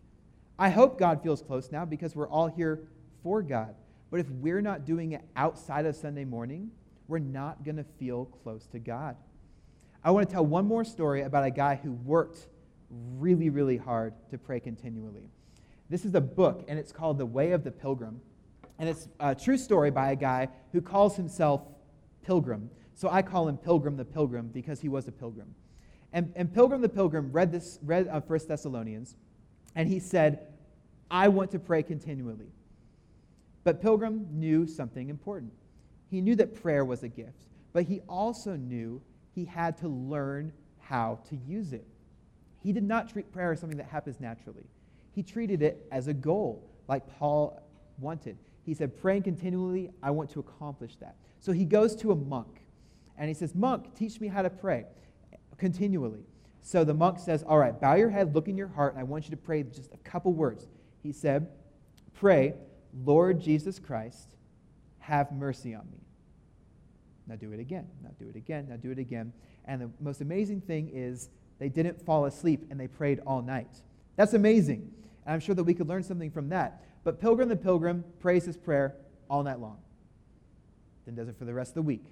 I 0.57 0.69
hope 0.69 0.99
God 0.99 1.23
feels 1.23 1.41
close 1.41 1.71
now 1.71 1.85
because 1.85 2.15
we're 2.15 2.27
all 2.27 2.47
here 2.47 2.81
for 3.23 3.41
God. 3.41 3.75
But 4.11 4.19
if 4.19 4.29
we're 4.29 4.61
not 4.61 4.85
doing 4.85 5.13
it 5.13 5.21
outside 5.35 5.85
of 5.85 5.95
Sunday 5.95 6.25
morning, 6.25 6.71
we're 7.07 7.19
not 7.19 7.63
going 7.63 7.77
to 7.77 7.85
feel 7.97 8.25
close 8.25 8.65
to 8.67 8.79
God. 8.79 9.15
I 10.03 10.11
want 10.11 10.27
to 10.27 10.33
tell 10.33 10.45
one 10.45 10.65
more 10.65 10.83
story 10.83 11.21
about 11.21 11.43
a 11.43 11.51
guy 11.51 11.75
who 11.75 11.91
worked 11.91 12.47
really, 12.89 13.49
really 13.49 13.77
hard 13.77 14.13
to 14.31 14.37
pray 14.37 14.59
continually. 14.59 15.29
This 15.89 16.05
is 16.05 16.15
a 16.15 16.21
book, 16.21 16.65
and 16.67 16.77
it's 16.77 16.91
called 16.91 17.17
The 17.17 17.25
Way 17.25 17.51
of 17.51 17.63
the 17.63 17.71
Pilgrim. 17.71 18.21
And 18.77 18.87
it's 18.87 19.07
a 19.19 19.35
true 19.35 19.57
story 19.57 19.91
by 19.91 20.11
a 20.11 20.15
guy 20.15 20.49
who 20.71 20.81
calls 20.81 21.15
himself 21.15 21.61
Pilgrim. 22.23 22.69
So 22.95 23.09
I 23.09 23.21
call 23.21 23.47
him 23.47 23.57
Pilgrim 23.57 23.97
the 23.97 24.05
Pilgrim 24.05 24.47
because 24.47 24.79
he 24.79 24.89
was 24.89 25.07
a 25.07 25.11
pilgrim. 25.11 25.55
And, 26.13 26.31
and 26.35 26.53
Pilgrim 26.53 26.81
the 26.81 26.89
Pilgrim 26.89 27.31
read 27.31 27.51
this, 27.51 27.79
read 27.83 28.07
uh, 28.07 28.21
1 28.21 28.39
Thessalonians, 28.47 29.15
and 29.75 29.87
he 29.87 29.99
said, 29.99 30.47
I 31.11 31.27
want 31.27 31.51
to 31.51 31.59
pray 31.59 31.83
continually. 31.83 32.51
But 33.63 33.81
Pilgrim 33.81 34.27
knew 34.31 34.67
something 34.67 35.09
important. 35.09 35.53
He 36.09 36.21
knew 36.21 36.35
that 36.35 36.61
prayer 36.61 36.83
was 36.85 37.03
a 37.03 37.07
gift, 37.07 37.45
but 37.73 37.83
he 37.83 38.01
also 38.07 38.55
knew 38.55 39.01
he 39.35 39.45
had 39.45 39.77
to 39.77 39.87
learn 39.87 40.51
how 40.79 41.19
to 41.29 41.35
use 41.35 41.73
it. 41.73 41.85
He 42.61 42.73
did 42.73 42.83
not 42.83 43.09
treat 43.09 43.31
prayer 43.31 43.51
as 43.51 43.59
something 43.59 43.77
that 43.77 43.87
happens 43.87 44.19
naturally. 44.19 44.65
He 45.11 45.23
treated 45.23 45.61
it 45.61 45.87
as 45.91 46.07
a 46.07 46.13
goal, 46.13 46.69
like 46.87 47.07
Paul 47.17 47.61
wanted. 47.99 48.37
He 48.65 48.73
said, 48.73 48.99
Praying 48.99 49.23
continually, 49.23 49.89
I 50.03 50.11
want 50.11 50.29
to 50.31 50.39
accomplish 50.39 50.95
that. 50.97 51.15
So 51.39 51.51
he 51.51 51.65
goes 51.65 51.95
to 51.97 52.11
a 52.11 52.15
monk 52.15 52.61
and 53.17 53.27
he 53.27 53.33
says, 53.33 53.55
Monk, 53.55 53.95
teach 53.95 54.19
me 54.19 54.27
how 54.27 54.41
to 54.41 54.49
pray 54.49 54.85
continually. 55.57 56.25
So 56.61 56.83
the 56.83 56.93
monk 56.93 57.19
says, 57.19 57.43
All 57.43 57.57
right, 57.57 57.79
bow 57.79 57.95
your 57.95 58.09
head, 58.09 58.35
look 58.35 58.47
in 58.47 58.57
your 58.57 58.67
heart, 58.67 58.93
and 58.93 58.99
I 58.99 59.03
want 59.03 59.25
you 59.25 59.31
to 59.31 59.37
pray 59.37 59.63
just 59.63 59.93
a 59.93 59.97
couple 59.97 60.33
words. 60.33 60.67
He 61.01 61.11
said, 61.11 61.47
Pray, 62.13 62.53
Lord 63.05 63.39
Jesus 63.39 63.79
Christ, 63.79 64.35
have 64.99 65.31
mercy 65.31 65.73
on 65.73 65.85
me. 65.91 65.99
Now 67.27 67.35
do 67.35 67.51
it 67.51 67.59
again. 67.59 67.87
Now 68.03 68.09
do 68.19 68.27
it 68.27 68.35
again. 68.35 68.67
Now 68.69 68.75
do 68.75 68.91
it 68.91 68.99
again. 68.99 69.31
And 69.65 69.81
the 69.81 69.89
most 69.99 70.21
amazing 70.21 70.61
thing 70.61 70.89
is 70.91 71.29
they 71.59 71.69
didn't 71.69 72.03
fall 72.05 72.25
asleep 72.25 72.65
and 72.69 72.79
they 72.79 72.87
prayed 72.87 73.19
all 73.27 73.41
night. 73.41 73.69
That's 74.15 74.33
amazing. 74.33 74.91
And 75.25 75.33
I'm 75.33 75.39
sure 75.39 75.55
that 75.55 75.63
we 75.63 75.73
could 75.73 75.87
learn 75.87 76.03
something 76.03 76.31
from 76.31 76.49
that. 76.49 76.83
But 77.03 77.21
Pilgrim 77.21 77.49
the 77.49 77.55
Pilgrim 77.55 78.03
prays 78.19 78.45
his 78.45 78.57
prayer 78.57 78.95
all 79.29 79.43
night 79.43 79.59
long. 79.59 79.77
Then 81.05 81.15
does 81.15 81.27
it 81.27 81.37
for 81.37 81.45
the 81.45 81.53
rest 81.53 81.71
of 81.71 81.75
the 81.75 81.81
week. 81.83 82.05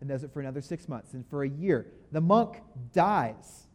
Then 0.00 0.08
does 0.08 0.24
it 0.24 0.32
for 0.32 0.40
another 0.40 0.60
six 0.60 0.88
months. 0.88 1.14
And 1.14 1.26
for 1.28 1.44
a 1.44 1.48
year. 1.48 1.86
The 2.12 2.20
monk 2.20 2.60
dies. 2.92 3.66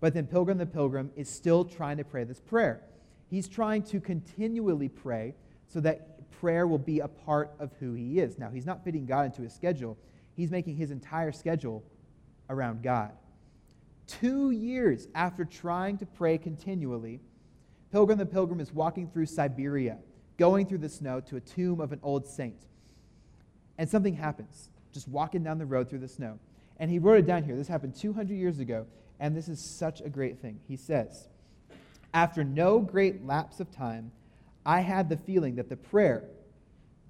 But 0.00 0.14
then 0.14 0.26
Pilgrim 0.26 0.58
the 0.58 0.66
Pilgrim 0.66 1.10
is 1.16 1.28
still 1.28 1.64
trying 1.64 1.98
to 1.98 2.04
pray 2.04 2.24
this 2.24 2.40
prayer. 2.40 2.82
He's 3.30 3.48
trying 3.48 3.82
to 3.84 4.00
continually 4.00 4.88
pray 4.88 5.34
so 5.66 5.80
that 5.80 6.30
prayer 6.30 6.66
will 6.66 6.78
be 6.78 7.00
a 7.00 7.08
part 7.08 7.54
of 7.60 7.70
who 7.78 7.94
he 7.94 8.18
is. 8.18 8.38
Now, 8.38 8.50
he's 8.50 8.66
not 8.66 8.84
fitting 8.84 9.06
God 9.06 9.26
into 9.26 9.42
his 9.42 9.54
schedule, 9.54 9.96
he's 10.34 10.50
making 10.50 10.76
his 10.76 10.90
entire 10.90 11.32
schedule 11.32 11.84
around 12.50 12.82
God. 12.82 13.12
Two 14.06 14.50
years 14.50 15.08
after 15.14 15.44
trying 15.44 15.98
to 15.98 16.06
pray 16.06 16.38
continually, 16.38 17.20
Pilgrim 17.90 18.18
the 18.18 18.26
Pilgrim 18.26 18.60
is 18.60 18.72
walking 18.72 19.08
through 19.08 19.26
Siberia, 19.26 19.98
going 20.38 20.66
through 20.66 20.78
the 20.78 20.88
snow 20.88 21.20
to 21.20 21.36
a 21.36 21.40
tomb 21.40 21.80
of 21.80 21.92
an 21.92 22.00
old 22.02 22.26
saint. 22.26 22.66
And 23.78 23.88
something 23.88 24.14
happens, 24.14 24.70
just 24.92 25.08
walking 25.08 25.42
down 25.42 25.58
the 25.58 25.66
road 25.66 25.88
through 25.88 26.00
the 26.00 26.08
snow. 26.08 26.38
And 26.78 26.90
he 26.90 26.98
wrote 26.98 27.18
it 27.18 27.26
down 27.26 27.44
here. 27.44 27.56
This 27.56 27.68
happened 27.68 27.94
200 27.94 28.34
years 28.34 28.58
ago, 28.58 28.86
and 29.20 29.36
this 29.36 29.48
is 29.48 29.60
such 29.60 30.00
a 30.00 30.08
great 30.08 30.40
thing. 30.40 30.60
He 30.66 30.76
says, 30.76 31.28
after 32.14 32.44
no 32.44 32.78
great 32.78 33.24
lapse 33.24 33.60
of 33.60 33.70
time, 33.70 34.12
I 34.64 34.80
had 34.80 35.08
the 35.08 35.16
feeling 35.16 35.56
that 35.56 35.68
the 35.68 35.76
prayer 35.76 36.24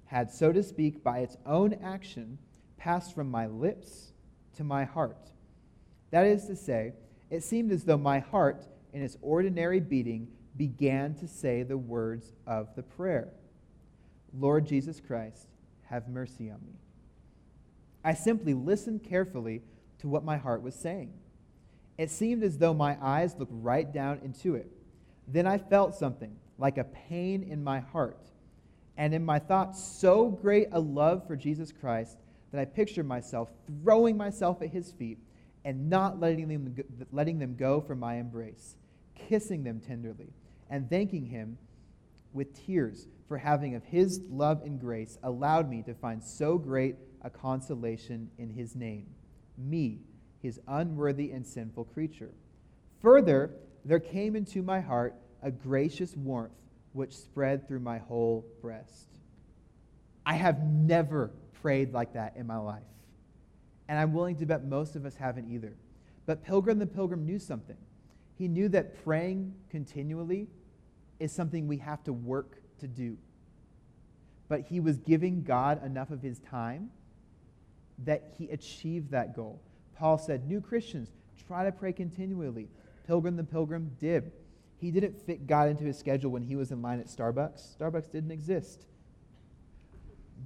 had, 0.05 0.31
so 0.31 0.51
to 0.51 0.63
speak, 0.63 1.03
by 1.03 1.19
its 1.19 1.37
own 1.45 1.73
action, 1.83 2.37
passed 2.77 3.13
from 3.13 3.29
my 3.29 3.47
lips 3.47 4.13
to 4.57 4.63
my 4.63 4.83
heart. 4.85 5.31
That 6.13 6.27
is 6.27 6.45
to 6.45 6.55
say, 6.55 6.93
it 7.31 7.41
seemed 7.41 7.71
as 7.71 7.85
though 7.85 7.97
my 7.97 8.19
heart, 8.19 8.67
in 8.93 9.01
its 9.01 9.17
ordinary 9.23 9.79
beating, 9.79 10.27
began 10.55 11.15
to 11.15 11.27
say 11.27 11.63
the 11.63 11.75
words 11.75 12.33
of 12.45 12.67
the 12.75 12.83
prayer 12.83 13.29
Lord 14.39 14.67
Jesus 14.67 15.01
Christ, 15.01 15.47
have 15.85 16.07
mercy 16.07 16.51
on 16.51 16.59
me. 16.67 16.75
I 18.03 18.13
simply 18.13 18.53
listened 18.53 19.03
carefully 19.03 19.63
to 20.01 20.07
what 20.07 20.23
my 20.23 20.37
heart 20.37 20.61
was 20.61 20.75
saying. 20.75 21.13
It 21.97 22.11
seemed 22.11 22.43
as 22.43 22.59
though 22.59 22.75
my 22.75 22.95
eyes 23.01 23.35
looked 23.39 23.51
right 23.55 23.91
down 23.91 24.19
into 24.23 24.53
it. 24.53 24.71
Then 25.27 25.47
I 25.47 25.57
felt 25.57 25.95
something 25.95 26.35
like 26.59 26.77
a 26.77 26.83
pain 26.83 27.41
in 27.41 27.63
my 27.63 27.79
heart, 27.79 28.21
and 28.97 29.15
in 29.15 29.25
my 29.25 29.39
thoughts, 29.39 29.83
so 29.83 30.29
great 30.29 30.67
a 30.73 30.79
love 30.79 31.25
for 31.25 31.35
Jesus 31.35 31.71
Christ 31.71 32.17
that 32.51 32.61
I 32.61 32.65
pictured 32.65 33.07
myself 33.07 33.49
throwing 33.65 34.15
myself 34.15 34.61
at 34.61 34.69
his 34.69 34.91
feet 34.91 35.17
and 35.65 35.89
not 35.89 36.19
letting 36.19 36.47
them, 36.47 36.75
letting 37.11 37.39
them 37.39 37.55
go 37.55 37.81
from 37.81 37.99
my 37.99 38.15
embrace, 38.15 38.75
kissing 39.15 39.63
them 39.63 39.79
tenderly, 39.79 40.33
and 40.69 40.89
thanking 40.89 41.25
him 41.25 41.57
with 42.33 42.65
tears 42.65 43.07
for 43.27 43.37
having 43.37 43.75
of 43.75 43.83
his 43.85 44.21
love 44.29 44.61
and 44.63 44.79
grace 44.79 45.17
allowed 45.23 45.69
me 45.69 45.81
to 45.83 45.93
find 45.93 46.23
so 46.23 46.57
great 46.57 46.95
a 47.21 47.29
consolation 47.29 48.29
in 48.37 48.49
his 48.49 48.75
name, 48.75 49.07
me, 49.57 49.99
his 50.41 50.59
unworthy 50.67 51.31
and 51.31 51.45
sinful 51.45 51.85
creature. 51.85 52.31
Further, 53.01 53.51
there 53.85 53.99
came 53.99 54.35
into 54.35 54.61
my 54.61 54.81
heart 54.81 55.15
a 55.41 55.51
gracious 55.51 56.15
warmth 56.15 56.51
which 56.93 57.15
spread 57.15 57.67
through 57.67 57.79
my 57.79 57.97
whole 57.97 58.45
breast. 58.61 59.07
I 60.25 60.35
have 60.35 60.61
never 60.63 61.31
prayed 61.61 61.93
like 61.93 62.13
that 62.13 62.35
in 62.37 62.47
my 62.47 62.57
life. 62.57 62.83
And 63.93 63.99
I'm 63.99 64.11
willing 64.11 64.35
to 64.37 64.47
bet 64.47 64.65
most 64.65 64.95
of 64.95 65.05
us 65.05 65.15
haven't 65.15 65.53
either. 65.53 65.75
But 66.25 66.43
Pilgrim 66.43 66.79
the 66.79 66.87
Pilgrim 66.87 67.27
knew 67.27 67.37
something. 67.37 67.77
He 68.35 68.47
knew 68.47 68.67
that 68.69 69.03
praying 69.03 69.53
continually 69.69 70.47
is 71.19 71.31
something 71.31 71.67
we 71.67 71.77
have 71.77 72.03
to 72.05 72.11
work 72.11 72.57
to 72.79 72.87
do. 72.87 73.19
But 74.47 74.61
he 74.61 74.79
was 74.79 74.97
giving 74.97 75.43
God 75.43 75.85
enough 75.85 76.09
of 76.09 76.23
his 76.23 76.39
time 76.39 76.89
that 78.03 78.33
he 78.35 78.49
achieved 78.49 79.11
that 79.11 79.35
goal. 79.35 79.61
Paul 79.95 80.17
said, 80.17 80.47
New 80.47 80.59
Christians, 80.59 81.11
try 81.47 81.63
to 81.63 81.71
pray 81.71 81.93
continually. 81.93 82.69
Pilgrim 83.05 83.35
the 83.35 83.43
Pilgrim 83.43 83.91
did. 83.99 84.31
He 84.79 84.89
didn't 84.89 85.21
fit 85.21 85.45
God 85.45 85.69
into 85.69 85.83
his 85.83 85.99
schedule 85.99 86.31
when 86.31 86.41
he 86.41 86.55
was 86.55 86.71
in 86.71 86.81
line 86.81 86.99
at 86.99 87.05
Starbucks. 87.05 87.77
Starbucks 87.77 88.11
didn't 88.11 88.31
exist. 88.31 88.87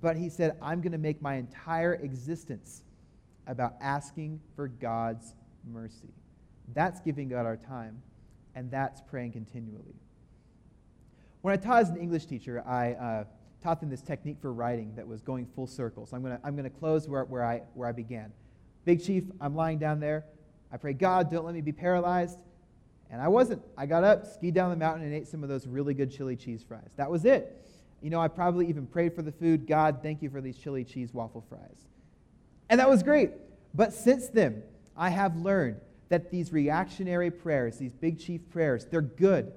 But 0.01 0.17
he 0.17 0.27
said, 0.27 0.57
I'm 0.61 0.81
going 0.81 0.91
to 0.91 0.97
make 0.97 1.21
my 1.21 1.35
entire 1.35 1.93
existence 1.93 2.81
about 3.47 3.75
asking 3.81 4.39
for 4.55 4.67
God's 4.67 5.35
mercy. 5.65 6.13
That's 6.73 6.99
giving 6.99 7.29
God 7.29 7.45
our 7.45 7.57
time, 7.57 8.01
and 8.55 8.69
that's 8.69 9.01
praying 9.01 9.31
continually. 9.31 9.95
When 11.41 11.53
I 11.53 11.57
taught 11.57 11.81
as 11.81 11.89
an 11.89 11.97
English 11.97 12.25
teacher, 12.25 12.63
I 12.67 12.93
uh, 12.93 13.23
taught 13.63 13.79
them 13.79 13.89
this 13.89 14.01
technique 14.01 14.37
for 14.41 14.51
writing 14.53 14.93
that 14.95 15.07
was 15.07 15.21
going 15.21 15.45
full 15.55 15.67
circle. 15.67 16.05
So 16.05 16.15
I'm 16.15 16.23
going 16.23 16.37
to 16.37 16.45
I'm 16.45 16.57
to 16.57 16.69
close 16.69 17.07
where, 17.07 17.23
where, 17.25 17.43
I, 17.43 17.61
where 17.73 17.87
I 17.87 17.91
began. 17.91 18.31
Big 18.85 19.03
Chief, 19.03 19.23
I'm 19.39 19.55
lying 19.55 19.79
down 19.79 19.99
there. 19.99 20.25
I 20.71 20.77
pray, 20.77 20.93
God, 20.93 21.31
don't 21.31 21.45
let 21.45 21.53
me 21.53 21.61
be 21.61 21.71
paralyzed. 21.71 22.39
And 23.09 23.21
I 23.21 23.29
wasn't. 23.29 23.61
I 23.77 23.85
got 23.85 24.03
up, 24.03 24.25
skied 24.25 24.53
down 24.53 24.69
the 24.69 24.75
mountain, 24.75 25.05
and 25.05 25.13
ate 25.13 25.27
some 25.27 25.41
of 25.43 25.49
those 25.49 25.65
really 25.65 25.93
good 25.93 26.11
chili 26.11 26.35
cheese 26.35 26.63
fries. 26.67 26.91
That 26.97 27.09
was 27.09 27.23
it. 27.23 27.65
You 28.01 28.09
know, 28.09 28.19
I 28.19 28.27
probably 28.27 28.67
even 28.67 28.85
prayed 28.85 29.15
for 29.15 29.21
the 29.21 29.31
food. 29.31 29.65
God, 29.65 29.99
thank 30.03 30.21
you 30.21 30.29
for 30.29 30.41
these 30.41 30.57
chili 30.57 30.83
cheese 30.83 31.13
waffle 31.13 31.43
fries. 31.47 31.87
And 32.69 32.79
that 32.79 32.89
was 32.89 33.03
great. 33.03 33.31
But 33.73 33.93
since 33.93 34.27
then, 34.27 34.63
I 34.95 35.09
have 35.09 35.37
learned 35.37 35.77
that 36.09 36.31
these 36.31 36.51
reactionary 36.51 37.31
prayers, 37.31 37.77
these 37.77 37.93
big 37.93 38.19
chief 38.19 38.49
prayers, 38.49 38.85
they're 38.85 39.01
good. 39.01 39.51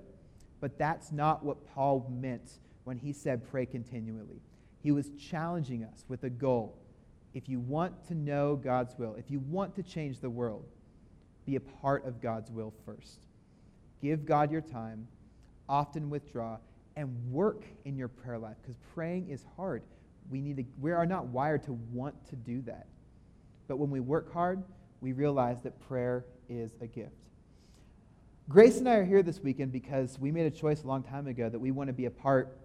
But 0.60 0.78
that's 0.78 1.10
not 1.10 1.44
what 1.44 1.66
Paul 1.74 2.06
meant 2.10 2.58
when 2.84 2.98
he 2.98 3.12
said 3.12 3.48
pray 3.50 3.66
continually. 3.66 4.42
He 4.82 4.92
was 4.92 5.10
challenging 5.10 5.84
us 5.84 6.04
with 6.08 6.24
a 6.24 6.30
goal. 6.30 6.76
If 7.32 7.48
you 7.48 7.60
want 7.60 8.06
to 8.08 8.14
know 8.14 8.56
God's 8.56 8.98
will, 8.98 9.14
if 9.14 9.30
you 9.30 9.38
want 9.38 9.74
to 9.76 9.82
change 9.82 10.20
the 10.20 10.30
world, 10.30 10.66
be 11.46 11.56
a 11.56 11.60
part 11.60 12.04
of 12.04 12.20
God's 12.20 12.50
will 12.50 12.72
first. 12.84 13.26
Give 14.02 14.24
God 14.24 14.50
your 14.50 14.60
time, 14.60 15.06
often 15.68 16.10
withdraw, 16.10 16.58
and 16.96 17.14
work 17.30 17.64
in 17.84 17.96
your 17.96 18.08
prayer 18.08 18.38
life 18.38 18.56
because 18.60 18.76
praying 18.94 19.28
is 19.28 19.44
hard. 19.56 19.82
We, 20.30 20.40
need 20.40 20.56
to, 20.56 20.64
we 20.80 20.92
are 20.92 21.06
not 21.06 21.26
wired 21.26 21.62
to 21.64 21.72
want 21.92 22.14
to 22.28 22.36
do 22.36 22.62
that. 22.62 22.86
But 23.70 23.78
when 23.78 23.90
we 23.90 24.00
work 24.00 24.32
hard, 24.32 24.64
we 25.00 25.12
realize 25.12 25.62
that 25.62 25.78
prayer 25.78 26.24
is 26.48 26.72
a 26.80 26.88
gift. 26.88 27.14
Grace 28.48 28.78
and 28.78 28.88
I 28.88 28.94
are 28.94 29.04
here 29.04 29.22
this 29.22 29.38
weekend 29.38 29.70
because 29.70 30.18
we 30.18 30.32
made 30.32 30.46
a 30.46 30.50
choice 30.50 30.82
a 30.82 30.88
long 30.88 31.04
time 31.04 31.28
ago 31.28 31.48
that 31.48 31.60
we 31.60 31.70
want 31.70 31.86
to 31.86 31.92
be 31.92 32.06
a 32.06 32.10
part 32.10 32.58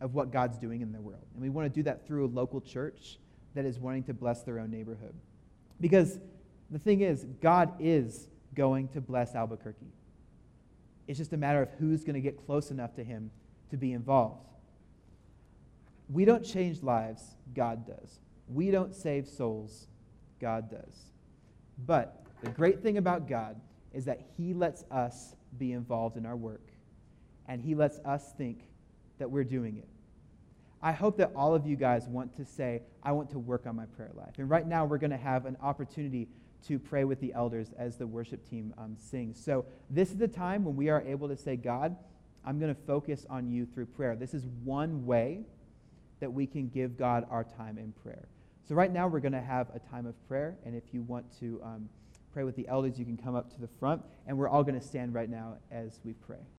of 0.00 0.14
what 0.14 0.30
God's 0.30 0.58
doing 0.58 0.80
in 0.80 0.92
the 0.92 1.00
world. 1.00 1.26
And 1.32 1.42
we 1.42 1.48
want 1.48 1.66
to 1.66 1.68
do 1.68 1.82
that 1.82 2.06
through 2.06 2.26
a 2.26 2.28
local 2.28 2.60
church 2.60 3.18
that 3.56 3.64
is 3.64 3.80
wanting 3.80 4.04
to 4.04 4.14
bless 4.14 4.44
their 4.44 4.60
own 4.60 4.70
neighborhood. 4.70 5.14
Because 5.80 6.20
the 6.70 6.78
thing 6.78 7.00
is, 7.00 7.26
God 7.40 7.72
is 7.80 8.28
going 8.54 8.86
to 8.90 9.00
bless 9.00 9.34
Albuquerque. 9.34 9.90
It's 11.08 11.18
just 11.18 11.32
a 11.32 11.36
matter 11.36 11.60
of 11.60 11.70
who's 11.80 12.04
going 12.04 12.14
to 12.14 12.20
get 12.20 12.46
close 12.46 12.70
enough 12.70 12.94
to 12.94 13.02
Him 13.02 13.32
to 13.70 13.76
be 13.76 13.94
involved. 13.94 14.46
We 16.08 16.24
don't 16.24 16.44
change 16.44 16.84
lives, 16.84 17.34
God 17.52 17.84
does. 17.84 18.20
We 18.46 18.70
don't 18.70 18.94
save 18.94 19.26
souls, 19.26 19.88
God 20.42 20.70
does. 20.70 21.12
But 21.86 22.22
the 22.42 22.50
great 22.50 22.82
thing 22.82 22.98
about 22.98 23.28
God 23.28 23.58
is 23.94 24.04
that 24.04 24.20
He 24.36 24.52
lets 24.52 24.84
us 24.90 25.34
be 25.58 25.72
involved 25.72 26.18
in 26.18 26.26
our 26.26 26.36
work, 26.36 26.66
and 27.48 27.62
He 27.62 27.74
lets 27.74 27.98
us 28.00 28.32
think 28.36 28.68
that 29.18 29.30
we're 29.30 29.44
doing 29.44 29.78
it. 29.78 29.88
I 30.82 30.92
hope 30.92 31.16
that 31.18 31.30
all 31.36 31.54
of 31.54 31.64
you 31.64 31.76
guys 31.76 32.08
want 32.08 32.36
to 32.36 32.44
say, 32.44 32.82
I 33.04 33.12
want 33.12 33.30
to 33.30 33.38
work 33.38 33.66
on 33.66 33.76
my 33.76 33.86
prayer 33.86 34.10
life. 34.14 34.38
And 34.38 34.50
right 34.50 34.66
now, 34.66 34.84
we're 34.84 34.98
going 34.98 35.12
to 35.12 35.16
have 35.16 35.46
an 35.46 35.56
opportunity 35.62 36.28
to 36.66 36.78
pray 36.78 37.04
with 37.04 37.20
the 37.20 37.32
elders 37.32 37.68
as 37.78 37.96
the 37.96 38.06
worship 38.06 38.48
team 38.48 38.74
um, 38.78 38.96
sings. 38.98 39.42
So, 39.42 39.64
this 39.90 40.10
is 40.10 40.16
the 40.18 40.28
time 40.28 40.64
when 40.64 40.74
we 40.74 40.88
are 40.88 41.02
able 41.02 41.28
to 41.28 41.36
say, 41.36 41.56
God, 41.56 41.96
I'm 42.44 42.58
going 42.58 42.74
to 42.74 42.80
focus 42.82 43.24
on 43.30 43.48
you 43.48 43.66
through 43.66 43.86
prayer. 43.86 44.16
This 44.16 44.34
is 44.34 44.44
one 44.64 45.06
way 45.06 45.44
that 46.18 46.32
we 46.32 46.46
can 46.46 46.68
give 46.68 46.96
God 46.96 47.26
our 47.30 47.44
time 47.44 47.78
in 47.78 47.92
prayer. 48.02 48.26
So, 48.68 48.74
right 48.74 48.92
now, 48.92 49.08
we're 49.08 49.20
going 49.20 49.32
to 49.32 49.40
have 49.40 49.68
a 49.74 49.78
time 49.78 50.06
of 50.06 50.14
prayer. 50.28 50.56
And 50.64 50.76
if 50.76 50.84
you 50.92 51.02
want 51.02 51.26
to 51.40 51.60
um, 51.64 51.88
pray 52.32 52.44
with 52.44 52.56
the 52.56 52.66
elders, 52.68 52.98
you 52.98 53.04
can 53.04 53.16
come 53.16 53.34
up 53.34 53.52
to 53.54 53.60
the 53.60 53.68
front. 53.80 54.02
And 54.26 54.38
we're 54.38 54.48
all 54.48 54.62
going 54.62 54.78
to 54.78 54.86
stand 54.86 55.14
right 55.14 55.28
now 55.28 55.56
as 55.70 55.98
we 56.04 56.12
pray. 56.12 56.44